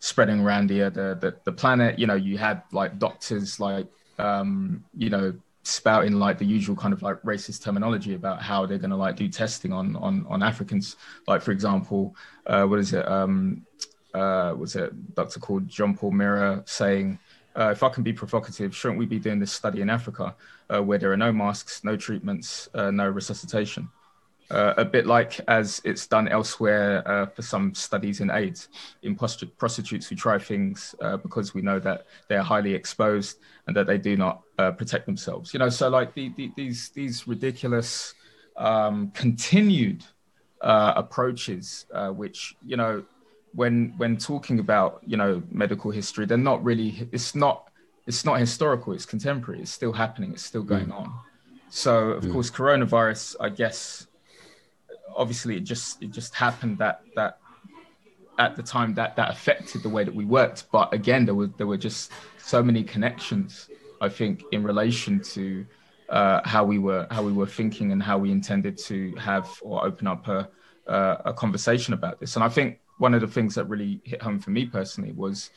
[0.00, 3.86] spreading around the, the the the planet, you know, you had like doctors like
[4.18, 8.78] um, you know, spouting like the usual kind of like racist terminology about how they're
[8.78, 10.96] going to like do testing on on on Africans.
[11.28, 12.16] Like for example,
[12.48, 13.06] uh, what is it?
[13.06, 13.64] Um,
[14.12, 17.20] uh, was it Doctor called John Paul Mira saying,
[17.58, 20.34] uh, "If I can be provocative, shouldn't we be doing this study in Africa
[20.68, 23.88] uh, where there are no masks, no treatments, uh, no resuscitation?"
[24.50, 28.68] uh, a bit like as it's done elsewhere uh, for some studies in AIDS
[29.02, 33.76] in prost- prostitutes who try things uh, because we know that they're highly exposed and
[33.76, 34.42] that they do not
[34.78, 35.52] protect themselves.
[35.52, 38.14] You know, so like the, the, these these ridiculous
[38.56, 40.04] um, continued
[40.60, 43.04] approaches, which you know,
[43.56, 47.08] when when talking about you know medical history, they're not really.
[47.12, 47.68] It's not.
[48.06, 48.92] It's not historical.
[48.92, 49.60] It's contemporary.
[49.62, 50.32] It's still happening.
[50.32, 51.00] It's still going mm.
[51.00, 51.12] on.
[51.70, 52.32] So of mm.
[52.32, 54.06] course, coronavirus, I guess
[55.16, 57.38] obviously it just it just happened that that
[58.38, 61.48] at the time that that affected the way that we worked but again there were
[61.56, 65.66] there were just so many connections i think in relation to
[66.08, 69.84] uh, how we were how we were thinking and how we intended to have or
[69.84, 70.48] open up a,
[70.86, 74.22] uh, a conversation about this and i think one of the things that really hit
[74.22, 75.50] home for me personally was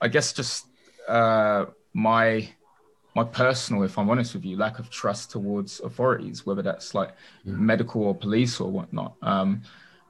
[0.00, 0.66] i guess just
[1.08, 2.48] uh, my
[3.14, 7.14] my personal, if I'm honest with you, lack of trust towards authorities, whether that's like
[7.44, 7.52] yeah.
[7.52, 9.62] medical or police or whatnot, um,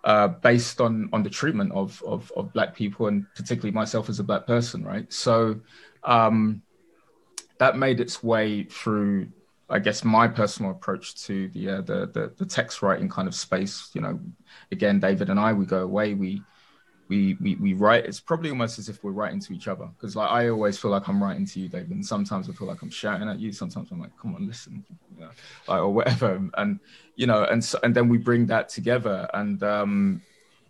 [0.05, 4.21] uh, based on on the treatment of, of, of black people and particularly myself as
[4.21, 5.13] a black person, right?
[5.13, 5.61] So
[6.03, 6.63] um,
[7.59, 9.29] that made its way through,
[9.69, 13.35] I guess, my personal approach to the, uh, the the the text writing kind of
[13.35, 13.91] space.
[13.95, 14.21] You know,
[14.73, 16.43] again, David and I, we go away, we
[17.09, 20.17] we, we we write it's probably almost as if we're writing to each other because
[20.17, 22.81] like i always feel like i'm writing to you david and sometimes i feel like
[22.83, 25.31] i'm shouting at you sometimes i'm like come on listen you know,
[25.69, 26.81] like, or whatever and
[27.17, 30.23] you know and so, and then we bring that together and um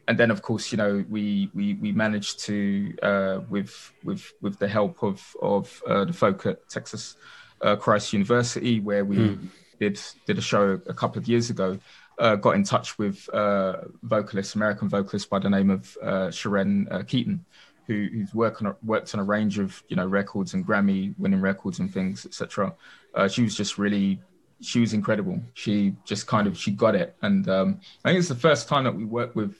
[0.08, 4.58] and then of course you know we we we managed to uh with with with
[4.58, 7.16] the help of of uh, the folk at texas
[7.62, 9.48] uh, christ university where we mm.
[9.80, 11.78] did did a show a couple of years ago
[12.18, 16.86] uh, got in touch with uh, vocalist, American vocalist by the name of uh, Sharon
[16.90, 17.44] uh, Keaton,
[17.86, 21.14] who, who's worked on a, worked on a range of you know records and Grammy
[21.18, 22.74] winning records and things, etc.
[23.14, 24.20] Uh, she was just really
[24.60, 25.40] she was incredible.
[25.54, 28.84] She just kind of she got it, and um, I think it's the first time
[28.84, 29.56] that we worked with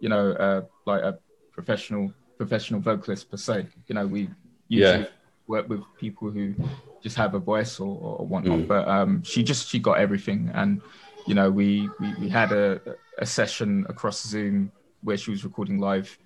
[0.00, 1.18] you know uh, like a
[1.52, 3.66] professional professional vocalist per se.
[3.88, 4.30] You know we
[4.68, 5.06] usually Yeah.
[5.48, 6.54] Work with people who
[7.02, 8.68] just have a voice or, or whatnot, Mm.
[8.68, 10.80] but um, she just she got everything, and
[11.26, 12.80] you know we we, we had a,
[13.18, 14.70] a session across Zoom
[15.02, 16.16] where she was recording live,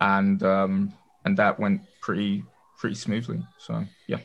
[0.00, 0.92] and um,
[1.24, 2.44] and that went pretty
[2.78, 3.42] pretty smoothly.
[3.58, 4.18] So yeah.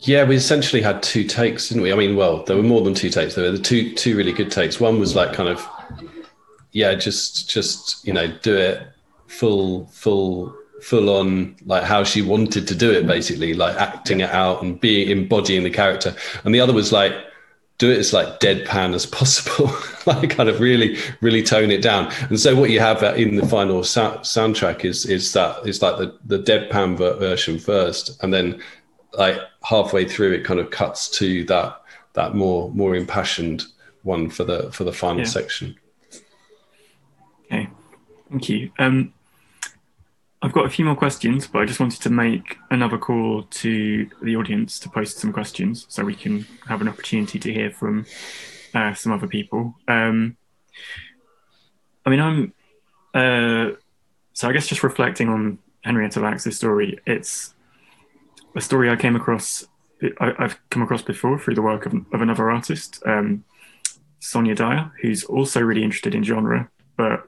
[0.00, 1.90] Yeah, we essentially had two takes, didn't we?
[1.90, 3.34] I mean, well, there were more than two takes.
[3.34, 4.78] There were the two two really good takes.
[4.78, 5.66] One was like kind of,
[6.72, 8.86] yeah, just just you know, do it
[9.26, 14.30] full full full on like how she wanted to do it, basically, like acting it
[14.30, 16.14] out and being embodying the character.
[16.44, 17.12] And the other was like,
[17.78, 19.70] do it as like deadpan as possible,
[20.06, 22.10] like kind of really really tone it down.
[22.30, 25.98] And so what you have in the final sou- soundtrack is is that is like
[25.98, 28.62] the the deadpan ver- version first, and then
[29.12, 31.82] like halfway through it kind of cuts to that
[32.14, 33.64] that more more impassioned
[34.02, 35.24] one for the for the final Yeah.
[35.24, 35.74] section
[37.46, 37.68] Okay,
[38.30, 38.70] thank you.
[38.78, 39.12] Um,
[40.42, 44.08] I've got a few more questions, but I just wanted to make another call to
[44.22, 48.04] the audience to post some questions so we can have an opportunity to hear from
[48.74, 49.74] uh, some other people.
[49.88, 50.36] Um,
[52.04, 52.52] I mean, I'm
[53.14, 53.76] uh,
[54.34, 57.54] so I guess just reflecting on Henrietta Lacks' story, it's
[58.54, 59.66] a story I came across.
[60.20, 63.44] I, I've come across before through the work of, of another artist, um,
[64.20, 66.68] Sonya Dyer, who's also really interested in genre,
[66.98, 67.25] but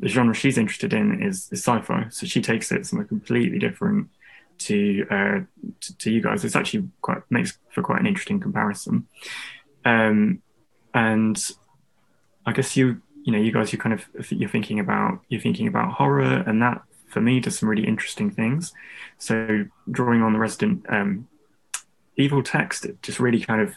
[0.00, 2.06] the genre she's interested in is, is sci-fi.
[2.10, 4.08] So she takes it somewhere completely different
[4.58, 5.40] to, uh,
[5.80, 6.44] to to you guys.
[6.44, 9.06] It's actually quite makes for quite an interesting comparison.
[9.84, 10.42] Um,
[10.92, 11.42] and
[12.46, 15.68] I guess you you know you guys you kind of you're thinking about you're thinking
[15.68, 18.72] about horror, and that for me does some really interesting things.
[19.18, 21.28] So drawing on the resident um,
[22.16, 23.74] evil text, it just really kind of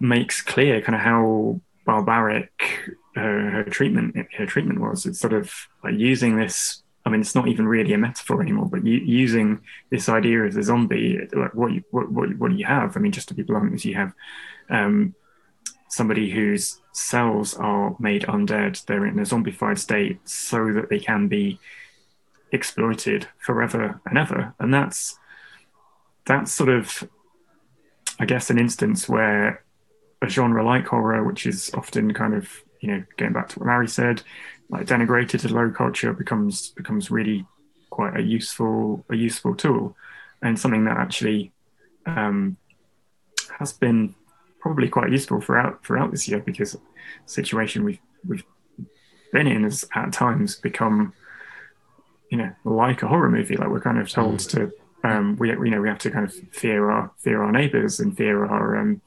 [0.00, 5.06] makes clear kind of how barbaric her, her treatment her treatment was.
[5.06, 5.52] It's sort of
[5.82, 6.82] like using this.
[7.04, 10.62] I mean, it's not even really a metaphor anymore, but using this idea as a
[10.62, 12.96] zombie, like what you, what, what what do you have?
[12.96, 14.12] I mean, just to be blunt, is you have
[14.70, 15.14] um,
[15.88, 18.84] somebody whose cells are made undead.
[18.84, 21.60] They're in a zombified state so that they can be
[22.52, 25.18] exploited forever and ever, and that's
[26.26, 27.08] that's sort of,
[28.18, 29.64] I guess, an instance where
[30.22, 32.50] a genre like horror, which is often kind of
[32.86, 34.22] you know going back to what Larry said,
[34.70, 37.44] like denigrated to low culture, becomes becomes really
[37.90, 39.96] quite a useful a useful tool,
[40.40, 41.52] and something that actually
[42.06, 42.56] um,
[43.58, 44.14] has been
[44.60, 46.80] probably quite useful throughout throughout this year because the
[47.24, 48.44] situation we've we've
[49.32, 51.12] been in has at times become
[52.30, 53.56] you know like a horror movie.
[53.56, 54.70] Like we're kind of told to
[55.02, 58.16] um we you know we have to kind of fear our fear our neighbors and
[58.16, 59.00] fear our um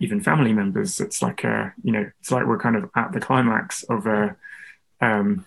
[0.00, 3.20] even family members it's like uh you know it's like we're kind of at the
[3.20, 4.36] climax of a
[5.00, 5.44] um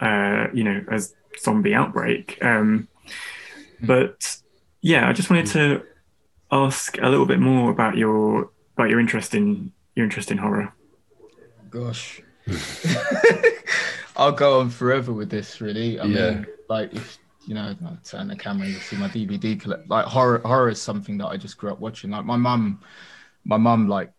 [0.00, 1.00] uh you know a
[1.40, 2.86] zombie outbreak um
[3.80, 4.36] but
[4.80, 5.82] yeah i just wanted to
[6.50, 10.72] ask a little bit more about your about your interest in your interest in horror
[11.70, 12.22] Gosh.
[14.16, 16.00] I'll go on forever with this, really.
[16.00, 16.30] I Yeah.
[16.30, 19.88] mean, like, if, you know, I turn the camera and you see my DVD collect.
[19.88, 22.10] Like, horror, horror is something that I just grew up watching.
[22.10, 22.80] Like, my mum,
[23.44, 24.12] my mum, like,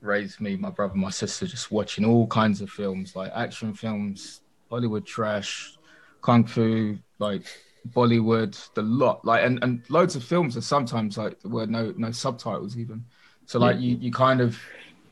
[0.00, 4.40] raised me, my brother, my sister, just watching all kinds of films, like action films,
[4.68, 5.78] Hollywood trash,
[6.22, 7.44] kung fu, like
[7.90, 11.94] Bollywood, the lot, like, and, and loads of films are sometimes like there were no
[11.96, 13.04] no subtitles even.
[13.46, 14.58] So like you you kind of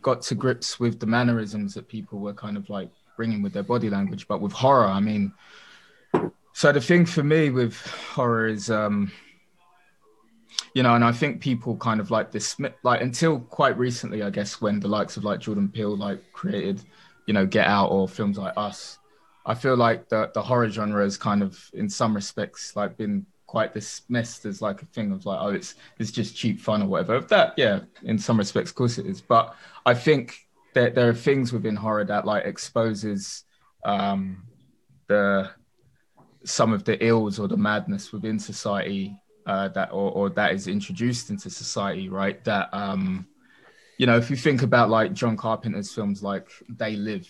[0.02, 3.62] got to grips with the mannerisms that people were kind of like bringing with their
[3.62, 5.32] body language, but with horror, I mean.
[6.54, 7.76] So the thing for me with
[8.14, 9.10] horror is, um,
[10.72, 14.30] you know, and I think people kind of like this, like until quite recently, I
[14.30, 16.80] guess, when the likes of like Jordan Peele like created,
[17.26, 18.98] you know, Get Out or films like Us,
[19.44, 23.26] I feel like the the horror genre has kind of, in some respects, like been
[23.46, 26.86] quite dismissed as like a thing of like, oh, it's it's just cheap fun or
[26.86, 27.20] whatever.
[27.20, 29.20] That, yeah, in some respects, of course it is.
[29.20, 30.38] But I think
[30.74, 33.42] that there are things within horror that like exposes
[33.84, 34.44] um,
[35.08, 35.50] the
[36.44, 39.16] some of the ills or the madness within society
[39.46, 42.42] uh, that or, or that is introduced into society, right?
[42.44, 43.26] That um,
[43.98, 47.28] you know, if you think about like John Carpenter's films, like They Live,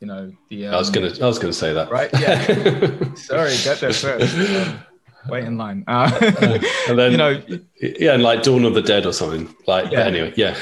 [0.00, 1.90] you know, the um, I was gonna I was gonna say that.
[1.90, 3.14] right, yeah.
[3.14, 4.36] Sorry, get there first.
[4.36, 4.80] Um,
[5.28, 5.84] wait in line.
[5.86, 6.10] Uh,
[6.88, 7.42] and then you know,
[7.80, 9.54] yeah, and like Dawn of the Dead or something.
[9.66, 10.00] Like Yeah.
[10.00, 10.56] anyway, yeah.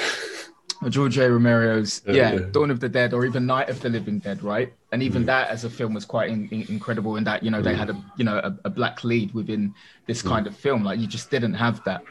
[0.88, 1.30] George A.
[1.30, 4.72] Romero's yeah, yeah, Dawn of the Dead or even Night of the Living Dead, right?
[4.90, 5.26] And even mm.
[5.26, 7.90] that as a film was quite in, in, incredible in that you know they had
[7.90, 9.74] a you know a, a black lead within
[10.06, 10.28] this mm.
[10.28, 10.82] kind of film.
[10.82, 12.02] Like you just didn't have that.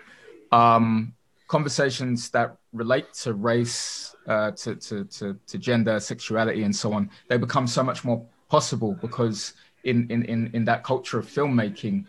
[0.51, 1.13] Um,
[1.47, 7.09] conversations that relate to race, uh, to, to to to gender, sexuality, and so on,
[7.27, 9.53] they become so much more possible because
[9.83, 12.05] in in in, in that culture of filmmaking,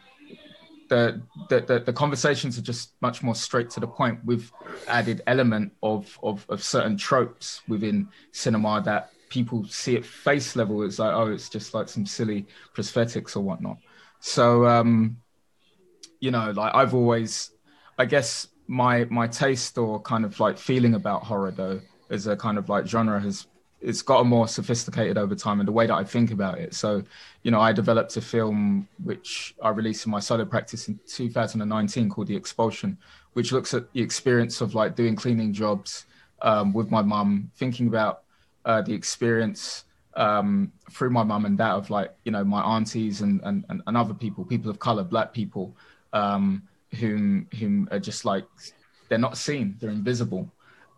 [1.49, 4.21] the, the, the, conversations are just much more straight to the point.
[4.25, 4.53] We've
[4.89, 10.83] added element of, of, of certain tropes within cinema that people see at face level.
[10.83, 13.79] It's like, oh, it's just like some silly prosthetics or whatnot.
[14.21, 15.17] So, um,
[16.21, 17.51] you know, like I've always,
[17.99, 21.81] I guess my my taste or kind of like feeling about horror though
[22.11, 23.47] as a kind of like genre has
[23.83, 26.75] it's gotten more sophisticated over time and the way that I think about it.
[26.75, 27.03] So,
[27.43, 32.09] you know, I developed a film which I released in my solo practice in 2019
[32.09, 32.97] called The Expulsion,
[33.33, 36.07] which looks at the experience of like doing cleaning jobs
[36.43, 38.23] um, with my mum, thinking about
[38.65, 43.21] uh, the experience um, through my mum and that of like, you know, my aunties
[43.21, 45.77] and, and, and other people, people of color, black people,
[46.13, 46.63] um,
[47.01, 48.45] whom, whom are just like,
[49.09, 50.51] they're not seen, they're invisible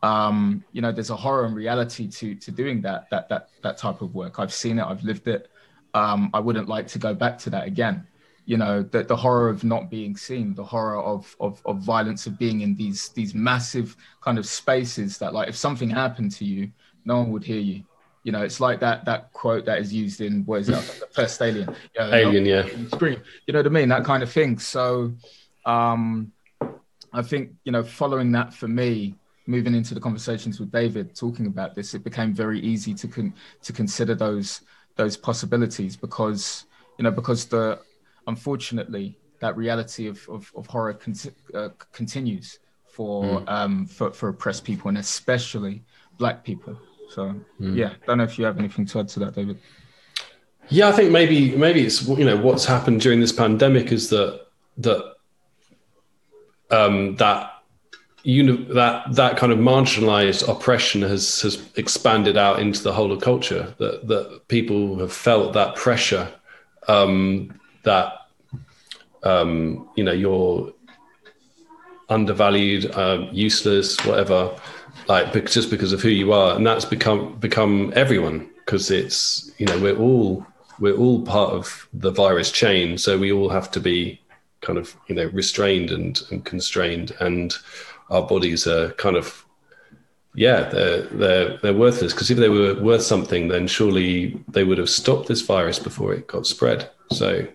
[0.04, 3.78] um, you know, there's a horror and reality to to doing that that that that
[3.78, 4.38] type of work.
[4.38, 5.50] I've seen it, I've lived it.
[5.94, 8.06] Um, I wouldn't like to go back to that again.
[8.44, 12.26] You know, the, the horror of not being seen, the horror of, of of violence
[12.26, 16.44] of being in these these massive kind of spaces that like if something happened to
[16.44, 16.70] you,
[17.06, 17.82] no one would hear you.
[18.24, 21.06] You know, it's like that that quote that is used in what is that, the
[21.14, 21.74] first Alien?
[21.94, 22.68] You know, Alien, yeah.
[22.88, 23.22] Scream.
[23.46, 23.88] You know what I mean?
[23.88, 24.58] That kind of thing.
[24.58, 25.14] So,
[25.64, 26.30] um,
[27.10, 29.14] I think you know, following that for me
[29.46, 33.34] moving into the conversations with David talking about this, it became very easy to con-
[33.62, 34.62] to consider those
[34.96, 36.66] those possibilities because
[36.98, 37.78] you know because the
[38.26, 41.14] unfortunately that reality of of, of horror con-
[41.54, 43.48] uh, continues for mm.
[43.48, 45.82] um for, for oppressed people and especially
[46.18, 46.78] black people.
[47.10, 47.76] So mm.
[47.76, 49.58] yeah, don't know if you have anything to add to that, David.
[50.68, 54.46] Yeah, I think maybe maybe it's you know what's happened during this pandemic is that
[54.78, 55.14] that
[56.70, 57.53] um, that
[58.24, 63.74] that that kind of marginalized oppression has has expanded out into the whole of culture.
[63.78, 66.32] That that people have felt that pressure
[66.88, 68.14] um, that
[69.22, 70.72] um, you know you're
[72.08, 74.54] undervalued, uh, useless, whatever,
[75.08, 79.66] like just because of who you are, and that's become become everyone because it's you
[79.66, 80.46] know we're all
[80.80, 84.20] we're all part of the virus chain, so we all have to be
[84.60, 87.54] kind of you know restrained and, and constrained and
[88.10, 89.44] our bodies are kind of
[90.34, 92.12] yeah they're they're they're worthless.
[92.12, 96.12] Because if they were worth something then surely they would have stopped this virus before
[96.14, 96.90] it got spread.
[97.10, 97.46] So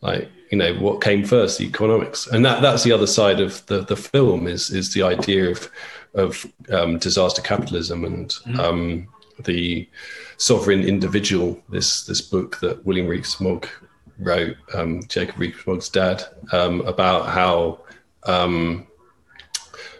[0.00, 2.26] like you know what came first the economics?
[2.26, 5.70] And that that's the other side of the the film is is the idea of
[6.16, 8.60] of um, disaster capitalism and mm-hmm.
[8.60, 9.08] um,
[9.44, 9.88] the
[10.38, 13.66] sovereign individual this this book that william rees-mogg
[14.18, 17.78] wrote um, jacob rees-mogg's dad um, about how
[18.24, 18.86] um,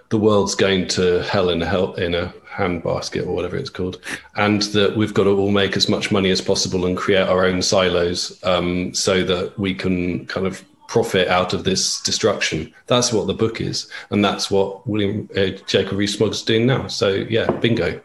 [0.09, 4.01] the world's going to hell in a hell in a handbasket or whatever it's called,
[4.37, 7.45] and that we've got to all make as much money as possible and create our
[7.45, 12.73] own silos um, so that we can kind of profit out of this destruction.
[12.87, 16.87] That's what the book is, and that's what William uh, Jacob Rees-Mogg's doing now.
[16.87, 18.01] So yeah, bingo.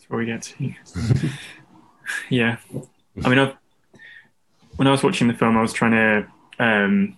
[0.00, 0.72] Before we get to
[2.30, 2.58] yeah,
[3.24, 3.54] I mean, I've,
[4.76, 6.26] when I was watching the film, I was trying to
[6.58, 7.16] um,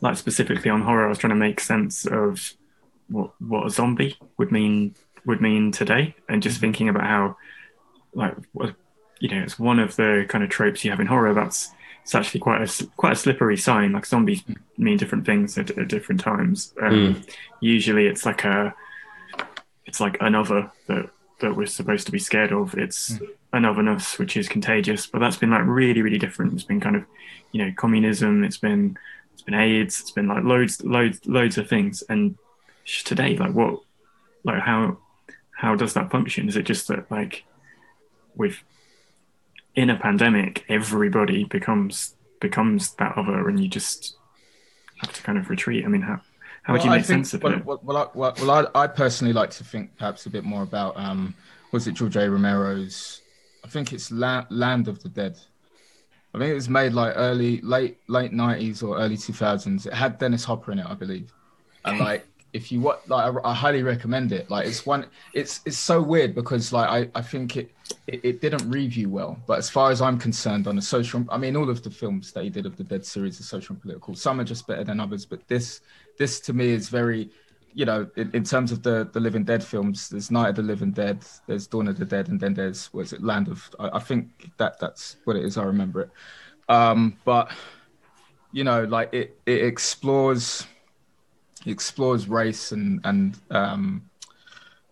[0.00, 2.54] like specifically on horror, I was trying to make sense of
[3.10, 4.94] what what a zombie would mean
[5.26, 6.62] would mean today, and just mm-hmm.
[6.62, 7.36] thinking about how
[8.14, 8.34] like
[9.20, 11.70] you know it's one of the kind of tropes you have in horror that's
[12.02, 13.92] it's actually quite a quite a slippery sign.
[13.92, 14.42] Like zombies
[14.78, 16.74] mean different things at, at different times.
[16.82, 17.34] Um, mm.
[17.60, 18.74] Usually, it's like a
[19.86, 22.74] it's like another that that we're supposed to be scared of.
[22.74, 23.28] It's mm.
[23.52, 26.54] an otherness which is contagious, but that's been like really really different.
[26.54, 27.04] It's been kind of
[27.52, 28.44] you know communism.
[28.44, 28.98] It's been
[29.32, 30.00] it's been AIDS.
[30.00, 32.36] It's been like loads loads loads of things, and
[32.84, 33.80] today like what
[34.44, 34.98] like how
[35.60, 36.48] how does that function?
[36.48, 37.44] Is it just that like
[38.34, 38.62] with
[39.74, 44.16] in a pandemic everybody becomes becomes that other and you just
[44.98, 45.84] have to kind of retreat?
[45.84, 46.20] I mean how
[46.62, 47.64] how well, would you make think, sense of well, it?
[47.64, 50.62] well, well, I, well, well I, I, personally like to think perhaps a bit more
[50.62, 51.34] about um
[51.72, 53.22] was it george a romero's
[53.64, 55.38] i think it's La- land of the dead.
[56.32, 60.18] I think it was made like early late late 90s or early 2000s it had
[60.18, 61.32] dennis hopper in it i believe.
[61.84, 65.60] And like if you what like I, I, highly recommend it like it's one it's
[65.64, 67.70] it's so weird because like i i think it,
[68.06, 71.36] it, it didn't review well but as far as i'm concerned on a social i
[71.36, 73.82] mean all of the films that he did of the dead series are social and
[73.82, 75.80] political some are just better than others but this
[76.18, 77.30] this to me is very
[77.72, 80.62] you know, in, in, terms of the the Living Dead films, there's Night of the
[80.62, 83.70] Living Dead, there's Dawn of the Dead, and then there's was it Land of?
[83.78, 85.56] I, I, think that that's what it is.
[85.56, 86.10] I remember it.
[86.68, 87.52] Um, but
[88.52, 90.66] you know, like it it explores
[91.66, 94.10] it explores race and and um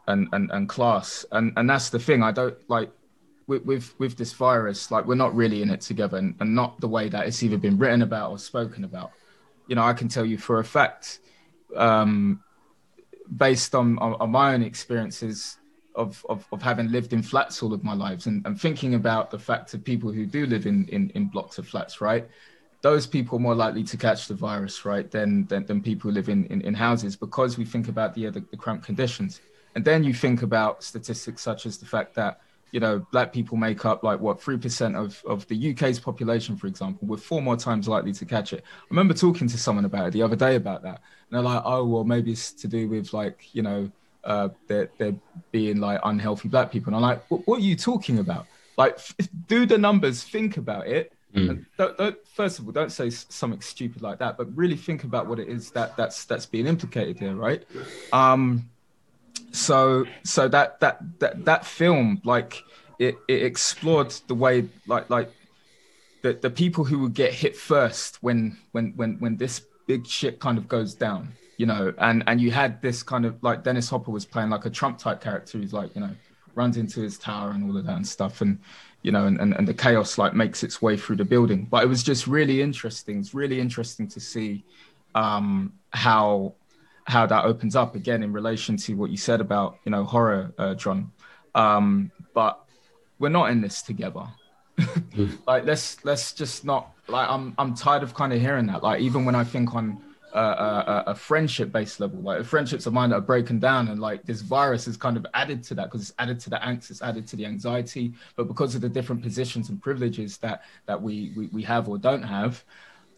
[0.07, 2.23] and and and class, and and that's the thing.
[2.23, 2.91] I don't like
[3.47, 6.81] with, with with this virus, like we're not really in it together, and, and not
[6.81, 9.13] the way that it's either been written about or spoken about.
[9.67, 11.21] You know, I can tell you for a fact,
[11.77, 12.43] um,
[13.37, 15.59] based on, on, on my own experiences
[15.95, 19.31] of, of, of having lived in flats all of my lives and, and thinking about
[19.31, 22.27] the fact of people who do live in, in, in blocks of flats, right?
[22.81, 26.15] Those people are more likely to catch the virus, right, than, than, than people who
[26.15, 29.41] live in, in, in houses because we think about the, the, the cramped conditions.
[29.75, 32.41] And then you think about statistics such as the fact that
[32.73, 36.57] you know, black people make up like what three percent of of the UK's population,
[36.57, 37.09] for example.
[37.09, 38.63] We're four more times likely to catch it.
[38.63, 41.01] I remember talking to someone about it the other day about that,
[41.31, 43.91] and they're like, "Oh, well, maybe it's to do with like you know,
[44.25, 45.15] uh, there there
[45.51, 48.47] being like unhealthy black people." And I'm like, "What, what are you talking about?
[48.77, 48.99] Like,
[49.47, 50.23] do the numbers?
[50.23, 51.67] Think about it." Mm.
[51.77, 55.27] Don't, don't, first of all, don't say something stupid like that, but really think about
[55.27, 57.65] what it is that that's that's being implicated here, right?
[58.13, 58.69] Um,
[59.53, 62.63] so so that that that that film like
[62.99, 65.31] it, it explored the way like like
[66.23, 70.41] the, the people who would get hit first when when when when this big shit
[70.41, 73.89] kind of goes down you know and and you had this kind of like dennis
[73.89, 76.11] hopper was playing like a trump type character who's like you know
[76.55, 78.59] runs into his tower and all of that and stuff and
[79.03, 81.83] you know and, and, and the chaos like makes its way through the building but
[81.83, 84.65] it was just really interesting it's really interesting to see
[85.15, 86.55] um how
[87.09, 90.53] how that opens up again in relation to what you said about you know horror,
[90.59, 91.11] uh, John.
[91.55, 92.63] Um, but
[93.19, 94.29] we're not in this together.
[95.47, 98.83] like let's let's just not like I'm I'm tired of kind of hearing that.
[98.83, 100.01] Like even when I think on
[100.33, 104.01] a, a, a friendship based level, like friendships of mine that are broken down, and
[104.01, 106.91] like this virus is kind of added to that because it's added to the angst,
[106.91, 111.01] it's added to the anxiety, but because of the different positions and privileges that that
[111.01, 112.65] we we, we have or don't have,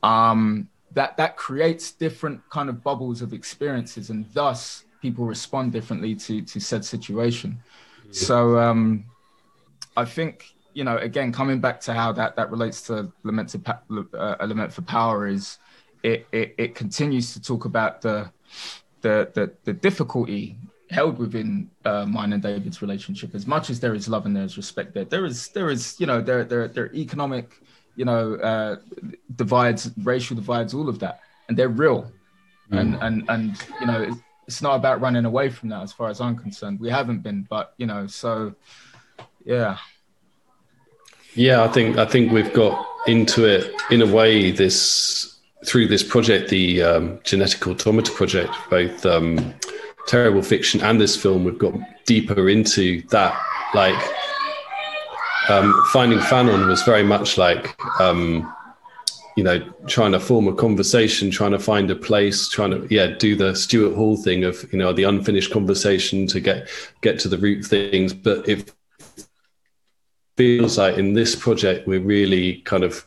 [0.02, 6.14] um, that that creates different kind of bubbles of experiences and thus people respond differently
[6.14, 7.58] to to said situation
[8.04, 8.10] yeah.
[8.12, 9.04] so um
[9.96, 13.60] i think you know again coming back to how that that relates to lament to
[14.14, 15.58] uh, element for power is
[16.02, 18.30] it, it it continues to talk about the
[19.00, 20.56] the the, the difficulty
[20.90, 23.34] held within uh, mine and David's relationship.
[23.34, 25.98] As much as there is love and there is respect, there there is there is
[26.00, 27.60] you know there there there are economic
[27.96, 28.76] you know, uh,
[29.36, 32.10] divides, racial divides, all of that, and they're real.
[32.72, 32.80] Mm.
[32.80, 36.20] And and and you know, it's not about running away from that, as far as
[36.20, 36.80] I'm concerned.
[36.80, 38.54] We haven't been, but you know, so
[39.44, 39.76] yeah.
[41.34, 46.02] Yeah, I think I think we've got into it in a way this through this
[46.02, 49.54] project, the um, genetic automata project, both um,
[50.06, 51.44] terrible fiction and this film.
[51.44, 51.74] We've got
[52.06, 53.40] deeper into that,
[53.74, 54.00] like
[55.48, 58.52] um, finding Fanon was very much like, um,
[59.36, 63.06] you know, trying to form a conversation, trying to find a place, trying to yeah
[63.06, 66.68] do the Stuart Hall thing of you know the unfinished conversation to get
[67.00, 68.12] get to the root things.
[68.12, 68.72] But it
[70.36, 73.04] feels like in this project we're really kind of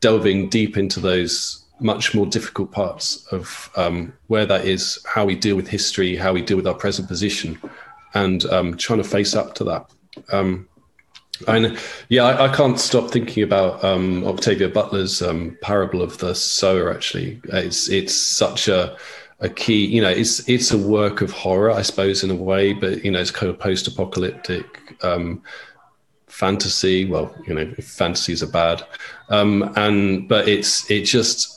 [0.00, 5.34] delving deep into those much more difficult parts of um, where that is, how we
[5.34, 7.58] deal with history, how we deal with our present position,
[8.14, 9.90] and um, trying to face up to that.
[10.32, 10.68] Um,
[11.48, 16.34] and yeah, I, I, can't stop thinking about um, Octavia Butler's um, parable of the
[16.34, 16.92] sower.
[16.92, 18.96] Actually, it's it's such a
[19.40, 19.84] a key.
[19.84, 23.10] You know, it's it's a work of horror, I suppose, in a way, but you
[23.10, 24.64] know, it's kind of post-apocalyptic
[25.04, 25.42] um,
[26.26, 27.04] fantasy.
[27.04, 28.82] Well, you know, fantasies are bad,
[29.28, 31.55] and but it's it just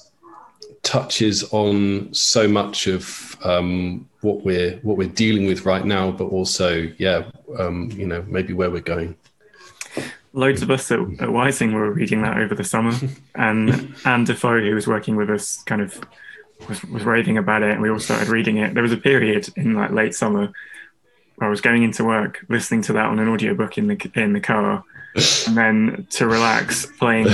[0.90, 6.26] touches on so much of um, what we're what we're dealing with right now, but
[6.26, 7.30] also, yeah,
[7.60, 9.16] um, you know, maybe where we're going
[10.34, 12.94] loads of us at, at Wysing were reading that over the summer,
[13.36, 16.00] and Anne Defoe, who was working with us, kind of
[16.68, 18.74] was, was raving about it, and we all started reading it.
[18.74, 20.52] There was a period in like late summer
[21.36, 24.34] where I was going into work, listening to that on an audiobook in the in
[24.34, 24.84] the car,
[25.16, 27.28] and then to relax, playing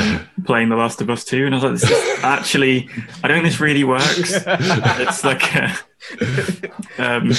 [0.45, 2.89] playing The Last of Us Two, and I was like, "This is actually,
[3.23, 5.43] I don't think this really works." it's like.
[5.55, 5.77] A,
[6.97, 7.31] um,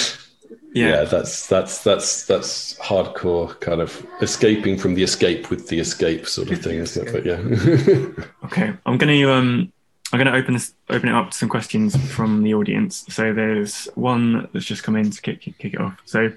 [0.72, 0.89] yeah.
[0.89, 1.05] yeah.
[1.05, 6.51] that's that's that's that's hardcore kind of escaping from the escape with the escape sort
[6.51, 7.12] of thing, isn't it?
[7.12, 8.24] But yeah.
[8.45, 9.72] okay, I'm gonna um
[10.12, 13.07] I'm gonna open this open it up to some questions from the audience.
[13.09, 15.99] So there's one that's just come in to kick kick it off.
[16.05, 16.30] So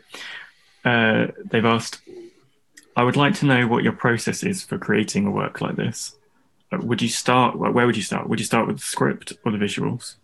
[0.85, 1.99] uh, they've asked,
[2.99, 6.17] I would like to know what your process is for creating a work like this.
[6.69, 7.57] Uh, would you start?
[7.57, 8.27] Where would you start?
[8.27, 10.15] Would you start with the script or the visuals?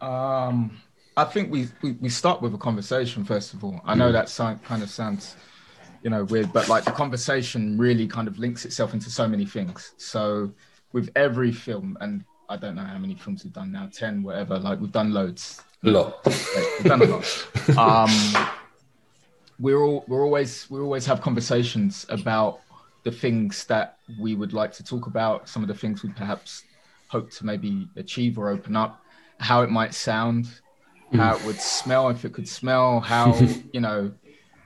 [0.00, 0.80] Um
[1.16, 3.80] I think we, we, we start with a conversation first of all.
[3.84, 5.34] I know that sound, kind of sounds,
[6.04, 9.44] you know, weird, but like the conversation really kind of links itself into so many
[9.44, 9.94] things.
[9.96, 10.52] So
[10.92, 14.60] with every film, and I don't know how many films we've done now, ten, whatever.
[14.60, 15.60] Like we've done loads.
[15.82, 16.24] A lot.
[16.24, 17.48] We've done a lot.
[17.76, 18.48] Um,
[19.58, 22.60] we're all we're always we always have conversations about
[23.04, 26.64] the things that we would like to talk about, some of the things we perhaps
[27.08, 29.00] hope to maybe achieve or open up,
[29.38, 30.46] how it might sound,
[31.12, 31.18] mm.
[31.18, 33.34] how it would smell if it could smell, how
[33.72, 34.12] you know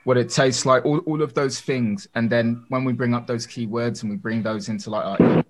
[0.05, 2.09] what it tastes like, all, all of those things.
[2.15, 5.45] And then when we bring up those keywords and we bring those into like our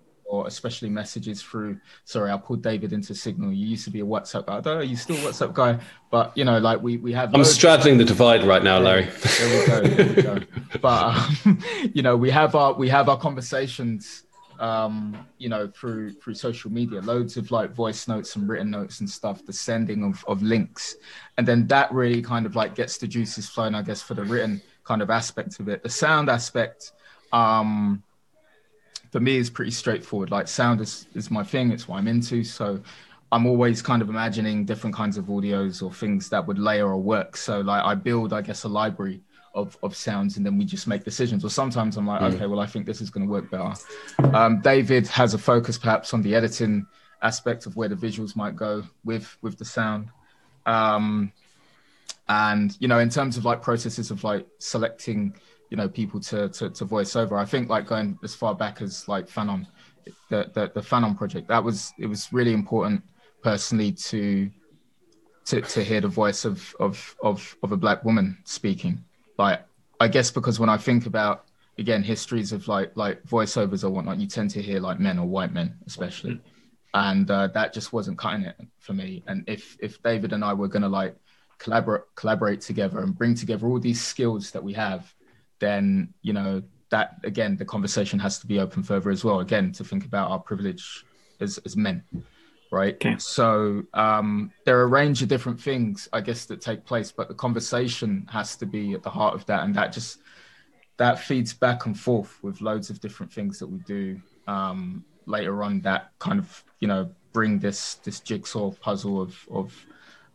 [0.51, 3.53] especially messages through sorry, I pulled David into Signal.
[3.53, 4.59] You used to be a WhatsApp guy.
[4.59, 5.79] I don't know, you still a WhatsApp guy,
[6.11, 9.05] but you know, like we we have I'm straddling the divide right now, Larry.
[9.05, 10.39] There we go, there we go.
[10.81, 11.59] But um,
[11.95, 14.25] you know, we have our we have our conversations
[14.61, 19.01] um, you know, through through social media, loads of like voice notes and written notes
[19.01, 20.97] and stuff, the sending of, of links.
[21.39, 24.23] And then that really kind of like gets the juices flowing, I guess, for the
[24.23, 25.83] written kind of aspect of it.
[25.83, 26.93] The sound aspect,
[27.33, 28.03] um,
[29.11, 30.31] for me is pretty straightforward.
[30.31, 32.45] Like sound is, is my thing, it's what I'm into.
[32.45, 32.81] So
[33.33, 36.99] I'm always kind of imagining different kinds of audios or things that would layer or
[36.99, 37.37] work.
[37.37, 39.21] So like I build, I guess, a library
[39.55, 41.45] of, of sounds and then we just make decisions.
[41.45, 42.35] Or sometimes I'm like, mm.
[42.35, 43.73] okay, well, I think this is going to work better.
[44.35, 46.87] Um, David has a focus perhaps on the editing
[47.23, 50.09] aspect of where the visuals might go with with the sound.
[50.67, 51.33] Um,
[52.29, 55.35] and you know, in terms of like processes of like selecting,
[55.71, 58.83] you know, people to to, to voice over, I think like going as far back
[58.83, 59.67] as like Fanon,
[60.29, 63.03] the, the the Fanon project, that was it was really important
[63.43, 64.51] personally to
[65.47, 69.03] to, to hear the voice of, of of of a black woman speaking.
[69.39, 69.65] Like
[70.01, 71.47] I guess because when I think about
[71.79, 75.27] again histories of like like voiceovers or whatnot, you tend to hear like men or
[75.27, 76.41] white men especially,
[76.95, 79.23] and uh, that just wasn't cutting it for me.
[79.29, 81.15] And if if David and I were gonna like
[81.59, 85.15] collaborate collaborate together and bring together all these skills that we have,
[85.61, 89.41] then you know that again the conversation has to be open further as well.
[89.41, 91.05] Again to think about our privilege
[91.41, 92.03] as as men
[92.71, 92.95] right?
[92.95, 93.17] Okay.
[93.19, 97.29] So um, there are a range of different things, I guess, that take place, but
[97.29, 100.21] the conversation has to be at the heart of that, and that just
[100.97, 105.63] that feeds back and forth with loads of different things that we do um, later
[105.63, 105.81] on.
[105.81, 109.87] That kind of you know bring this this jigsaw puzzle of of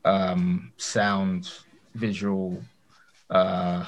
[0.03, 1.51] um, sound,
[1.93, 2.61] visual,
[3.29, 3.85] uh,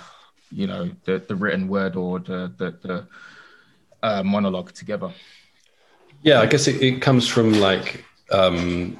[0.51, 3.07] you know, the the written word or the the, the
[4.03, 5.11] uh, monologue together.
[6.23, 8.99] Yeah, I guess it, it comes from like um,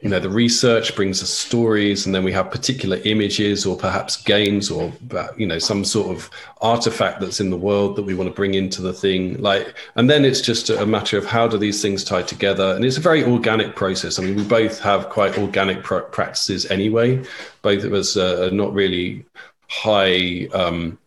[0.00, 4.22] you know the research brings us stories and then we have particular images or perhaps
[4.22, 4.92] games or
[5.36, 6.30] you know some sort of
[6.60, 9.40] artifact that's in the world that we want to bring into the thing.
[9.40, 12.74] Like and then it's just a matter of how do these things tie together?
[12.74, 14.18] And it's a very organic process.
[14.18, 17.24] I mean we both have quite organic pr- practices anyway.
[17.62, 19.24] Both of us are not really
[19.68, 20.98] high um,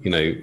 [0.00, 0.34] you know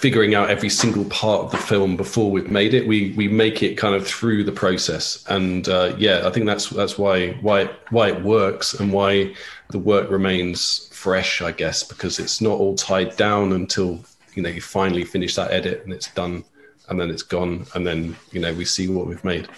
[0.00, 2.86] figuring out every single part of the film before we've made it.
[2.86, 6.70] We we make it kind of through the process, and uh, yeah, I think that's
[6.70, 9.34] that's why why why it works and why
[9.70, 14.00] the work remains fresh, I guess, because it's not all tied down until
[14.34, 16.44] you know you finally finish that edit and it's done,
[16.88, 19.48] and then it's gone, and then you know we see what we've made.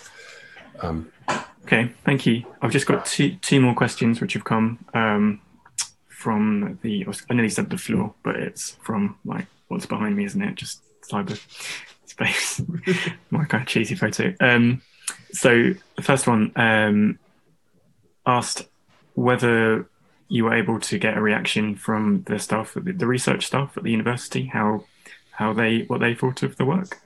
[0.80, 1.12] Um,
[1.64, 2.44] okay, thank you.
[2.62, 4.84] I've just got two two more questions which have come.
[4.92, 5.40] Um,
[6.22, 10.40] from the I nearly said the floor, but it's from like what's behind me, isn't
[10.40, 10.54] it?
[10.54, 11.36] Just cyber
[12.06, 12.62] space.
[13.30, 14.32] My kind of cheesy photo.
[14.38, 14.82] Um,
[15.32, 17.18] so the first one um,
[18.24, 18.68] asked
[19.14, 19.88] whether
[20.28, 23.90] you were able to get a reaction from the staff, the research staff at the
[23.90, 24.84] university, how
[25.32, 27.00] how they what they thought of the work.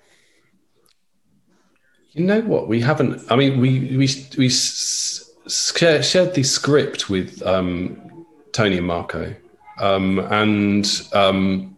[2.12, 2.68] You know what?
[2.68, 3.22] We haven't.
[3.30, 8.15] I mean, we we we shared the script with um,
[8.56, 9.34] Tony and Marco,
[9.80, 11.76] um, and um,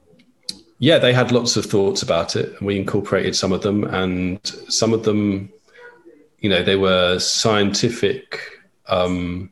[0.78, 4.38] yeah, they had lots of thoughts about it, and we incorporated some of them, and
[4.68, 5.52] some of them,
[6.38, 8.38] you know, they were scientific
[8.86, 9.50] um,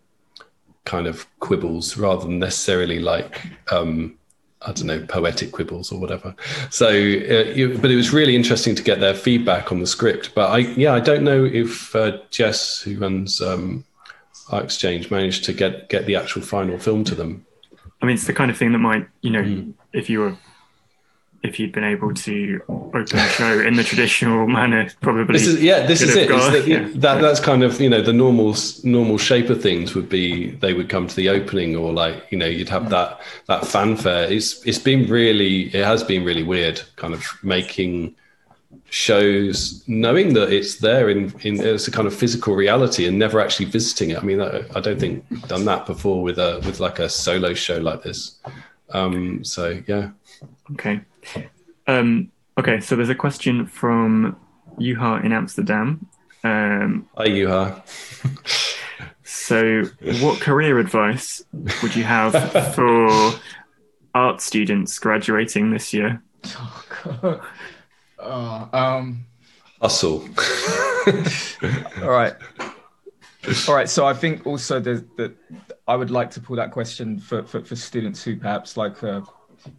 [0.84, 4.16] kind of quibbles rather than necessarily like um,
[4.62, 6.32] I don't know poetic quibbles or whatever.
[6.70, 10.32] So, uh, but it was really interesting to get their feedback on the script.
[10.32, 13.42] But I, yeah, I don't know if uh, Jess, who runs
[14.50, 17.46] ArtExchange, managed to get get the actual final film to them.
[18.02, 19.72] I mean, it's the kind of thing that might, you know, mm.
[19.92, 20.36] if you were
[21.42, 25.32] if you'd been able to open the show in the traditional manner, probably.
[25.32, 26.28] This is, yeah, this is it.
[26.28, 26.88] Got, yeah.
[26.94, 30.74] that, that's kind of you know the normal normal shape of things would be they
[30.74, 34.30] would come to the opening or like you know you'd have that that fanfare.
[34.30, 38.14] It's it's been really it has been really weird, kind of making
[38.90, 43.40] shows knowing that it's there in in as a kind of physical reality and never
[43.40, 44.18] actually visiting it.
[44.18, 47.08] I mean, I, I don't think I've done that before with a with like a
[47.08, 48.38] solo show like this.
[48.90, 50.10] Um, so yeah.
[50.72, 51.00] Okay.
[51.86, 52.80] Um, okay.
[52.80, 54.36] So there's a question from
[54.78, 56.06] Yuha in Amsterdam.
[56.44, 57.82] Um, Hi, Yuha.
[59.24, 59.82] so,
[60.24, 61.42] what career advice
[61.82, 62.32] would you have
[62.74, 63.32] for
[64.14, 66.22] art students graduating this year?
[66.44, 67.40] Oh, God.
[68.18, 69.24] Oh, um,
[69.80, 70.28] Hustle.
[72.02, 72.34] all right.
[73.68, 73.88] All right.
[73.88, 75.34] So I think also that
[75.86, 79.20] I would like to pull that question for, for, for students who perhaps like, uh,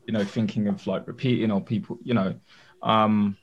[0.05, 2.35] you know, thinking of like repeating or people, you know,
[2.83, 3.35] um,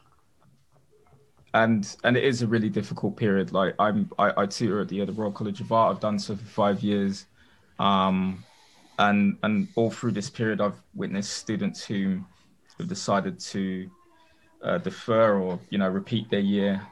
[1.53, 3.53] and and it is a really difficult period.
[3.53, 5.95] Like I'm, I, I tutor at the, at the Royal College of Art.
[5.95, 7.26] I've done so for five years,
[7.78, 8.42] um,
[8.99, 12.20] and and all through this period, I've witnessed students who
[12.78, 13.88] have decided to
[14.64, 16.82] uh, defer or you know repeat their year,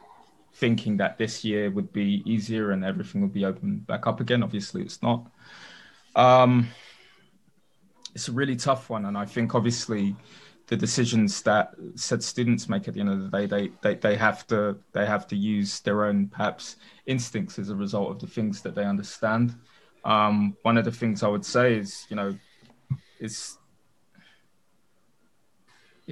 [0.54, 4.42] thinking that this year would be easier and everything would be open back up again.
[4.42, 5.26] Obviously, it's not.
[6.14, 6.68] Um,
[8.14, 10.14] it's a really tough one, and I think obviously
[10.66, 14.16] the decisions that said students make at the end of the day, they, they they
[14.16, 18.26] have to they have to use their own perhaps instincts as a result of the
[18.26, 19.54] things that they understand.
[20.04, 22.36] Um, one of the things I would say is, you know,
[23.18, 23.58] is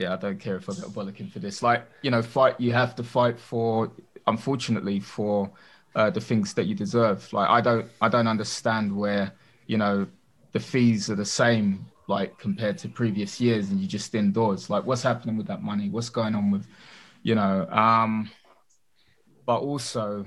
[0.01, 1.63] yeah, I don't care if I get bollocking for this.
[1.63, 2.59] Like, you know, fight.
[2.59, 3.93] You have to fight for,
[4.27, 5.51] unfortunately, for
[5.95, 7.31] uh, the things that you deserve.
[7.35, 9.33] Like, I don't, I don't understand where,
[9.67, 10.07] you know,
[10.53, 14.71] the fees are the same, like compared to previous years, and you just indoors.
[14.71, 15.91] Like, what's happening with that money?
[15.91, 16.67] What's going on with,
[17.23, 17.69] you know?
[17.69, 18.31] Um,
[19.45, 20.25] but also,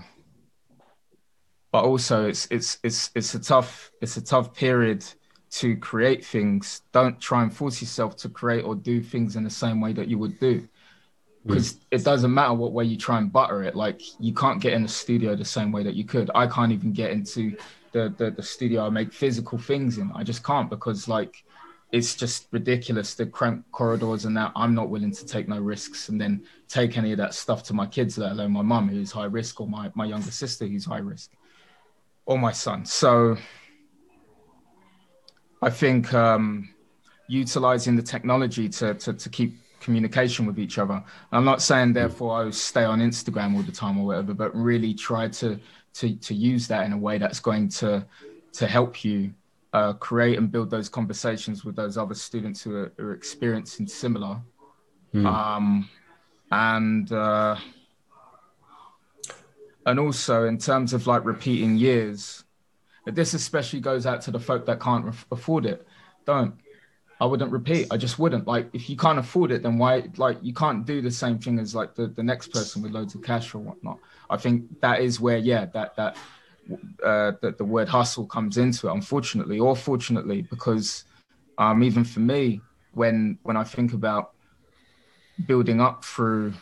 [1.71, 5.03] but also, it's it's it's it's a tough it's a tough period
[5.53, 9.49] to create things, don't try and force yourself to create or do things in the
[9.49, 10.67] same way that you would do.
[11.45, 11.79] Because mm.
[11.91, 13.75] it doesn't matter what way you try and butter it.
[13.75, 16.31] Like you can't get in the studio the same way that you could.
[16.33, 17.55] I can't even get into
[17.91, 20.11] the, the, the studio I make physical things in.
[20.15, 21.43] I just can't because like
[21.91, 23.13] it's just ridiculous.
[23.13, 26.97] The cramped corridors and that I'm not willing to take no risks and then take
[26.97, 29.67] any of that stuff to my kids, let alone my mum who's high risk or
[29.67, 31.31] my, my younger sister who's high risk
[32.25, 32.85] or my son.
[32.85, 33.37] So
[35.63, 36.69] I think um,
[37.27, 41.01] utilizing the technology to, to, to keep communication with each other.
[41.31, 44.93] I'm not saying therefore I stay on Instagram all the time or whatever, but really
[44.93, 45.59] try to
[45.95, 48.05] to to use that in a way that's going to
[48.53, 49.33] to help you
[49.73, 54.39] uh, create and build those conversations with those other students who are, are experiencing similar.
[55.13, 55.25] Mm.
[55.25, 55.89] Um,
[56.51, 57.55] and uh,
[59.85, 62.43] and also in terms of like repeating years,
[63.05, 65.85] this especially goes out to the folk that can't afford it.
[66.25, 66.55] Don't.
[67.21, 67.87] I wouldn't repeat.
[67.91, 68.47] I just wouldn't.
[68.47, 70.09] Like, if you can't afford it, then why?
[70.17, 73.15] Like, you can't do the same thing as like the, the next person with loads
[73.15, 73.99] of cash or whatnot.
[74.29, 76.17] I think that is where, yeah, that that
[77.03, 78.93] uh, that the word hustle comes into it.
[78.93, 81.05] Unfortunately, or fortunately, because
[81.57, 82.61] um, even for me,
[82.93, 84.31] when when I think about
[85.45, 86.53] building up through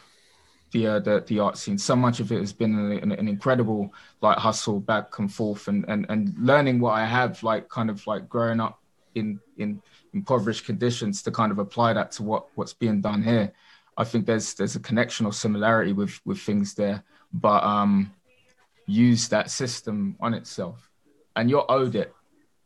[0.72, 1.78] the, uh, the the art scene.
[1.78, 5.86] So much of it has been an, an, incredible like hustle back and forth, and
[5.88, 8.80] and and learning what I have like kind of like growing up
[9.16, 9.82] in in
[10.14, 13.52] impoverished conditions to kind of apply that to what what's being done here.
[13.98, 17.04] I think there's there's a connection or similarity with with things there,
[17.34, 18.14] but um,
[18.86, 20.90] use that system on itself,
[21.36, 22.14] and you're owed it.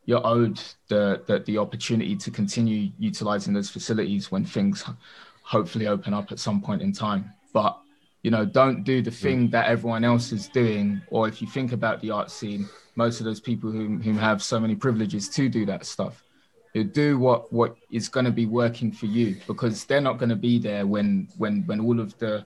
[0.05, 4.83] You're owed the, the the opportunity to continue utilizing those facilities when things
[5.41, 7.33] hopefully open up at some point in time.
[7.53, 7.79] But
[8.25, 9.21] you know don't do the mm.
[9.23, 13.19] thing that everyone else is doing or if you think about the art scene most
[13.19, 16.23] of those people who, who have so many privileges to do that stuff.
[16.73, 20.29] You do what what is going to be working for you because they're not going
[20.29, 22.45] to be there when when when all of the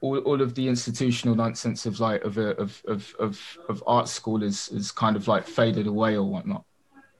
[0.00, 4.42] all, all of the institutional nonsense of like of, of of of of art school
[4.42, 6.64] is is kind of like faded away or whatnot.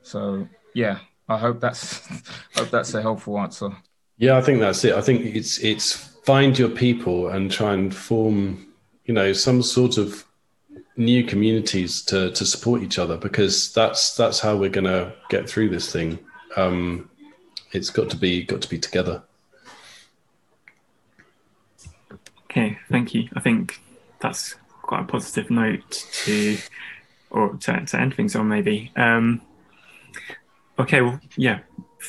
[0.03, 2.09] So yeah i hope that's
[2.57, 3.71] hope that's a helpful answer.
[4.17, 4.95] Yeah i think that's it.
[4.95, 8.67] I think it's it's find your people and try and form,
[9.05, 10.25] you know, some sort of
[10.97, 15.69] new communities to to support each other because that's that's how we're to get through
[15.69, 16.19] this thing.
[16.57, 17.11] Um,
[17.73, 19.23] it's got to be got to be together.
[22.45, 23.29] Okay, thank you.
[23.35, 23.81] I think
[24.21, 26.59] that's quite a positive note to
[27.31, 28.93] or to, to end things on maybe.
[28.95, 29.41] Um,
[30.79, 31.61] okay, well, yeah,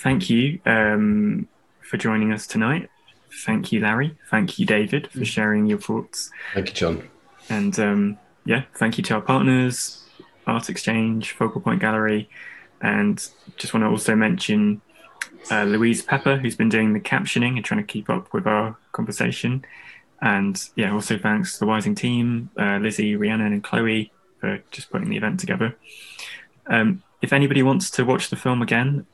[0.01, 1.47] thank you um,
[1.81, 2.89] for joining us tonight.
[3.45, 4.15] Thank you, Larry.
[4.29, 5.25] Thank you, David, for mm.
[5.25, 6.31] sharing your thoughts.
[6.53, 7.09] Thank you, John.
[7.49, 10.03] And um, yeah, thank you to our partners,
[10.47, 12.29] Art Exchange, Focal Point Gallery,
[12.81, 13.17] and
[13.57, 14.81] just want to also mention
[15.51, 18.77] uh, Louise Pepper, who's been doing the captioning and trying to keep up with our
[18.91, 19.65] conversation.
[20.21, 24.89] And yeah, also thanks to the Wysing team, uh, Lizzie, Rhiannon, and Chloe for just
[24.89, 25.75] putting the event together.
[26.67, 29.05] Um, if anybody wants to watch the film again,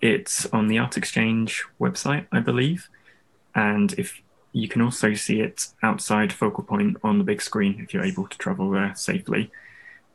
[0.00, 2.88] it's on the Art Exchange website, I believe.
[3.54, 4.20] And if
[4.54, 8.26] you can also see it outside Focal Point on the big screen if you're able
[8.28, 9.50] to travel there safely.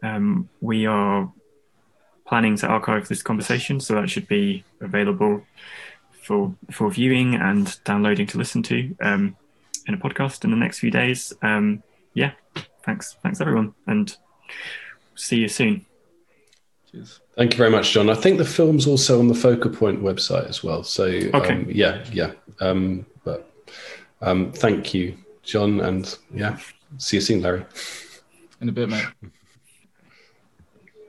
[0.01, 1.31] Um, we are
[2.25, 5.43] planning to archive this conversation, so that should be available
[6.23, 9.35] for for viewing and downloading to listen to um,
[9.87, 11.33] in a podcast in the next few days.
[11.41, 11.83] Um,
[12.13, 12.31] yeah,
[12.85, 14.15] thanks, thanks everyone, and
[15.15, 15.85] see you soon.
[16.89, 17.19] Cheers.
[17.35, 18.09] Thank you very much, John.
[18.09, 20.83] I think the film's also on the Focal Point website as well.
[20.83, 21.55] So okay.
[21.55, 22.31] Um, yeah, yeah.
[24.21, 26.57] Um, thank you, John, and yeah,
[26.97, 27.65] see you soon, Larry.
[28.61, 29.05] In a bit, mate.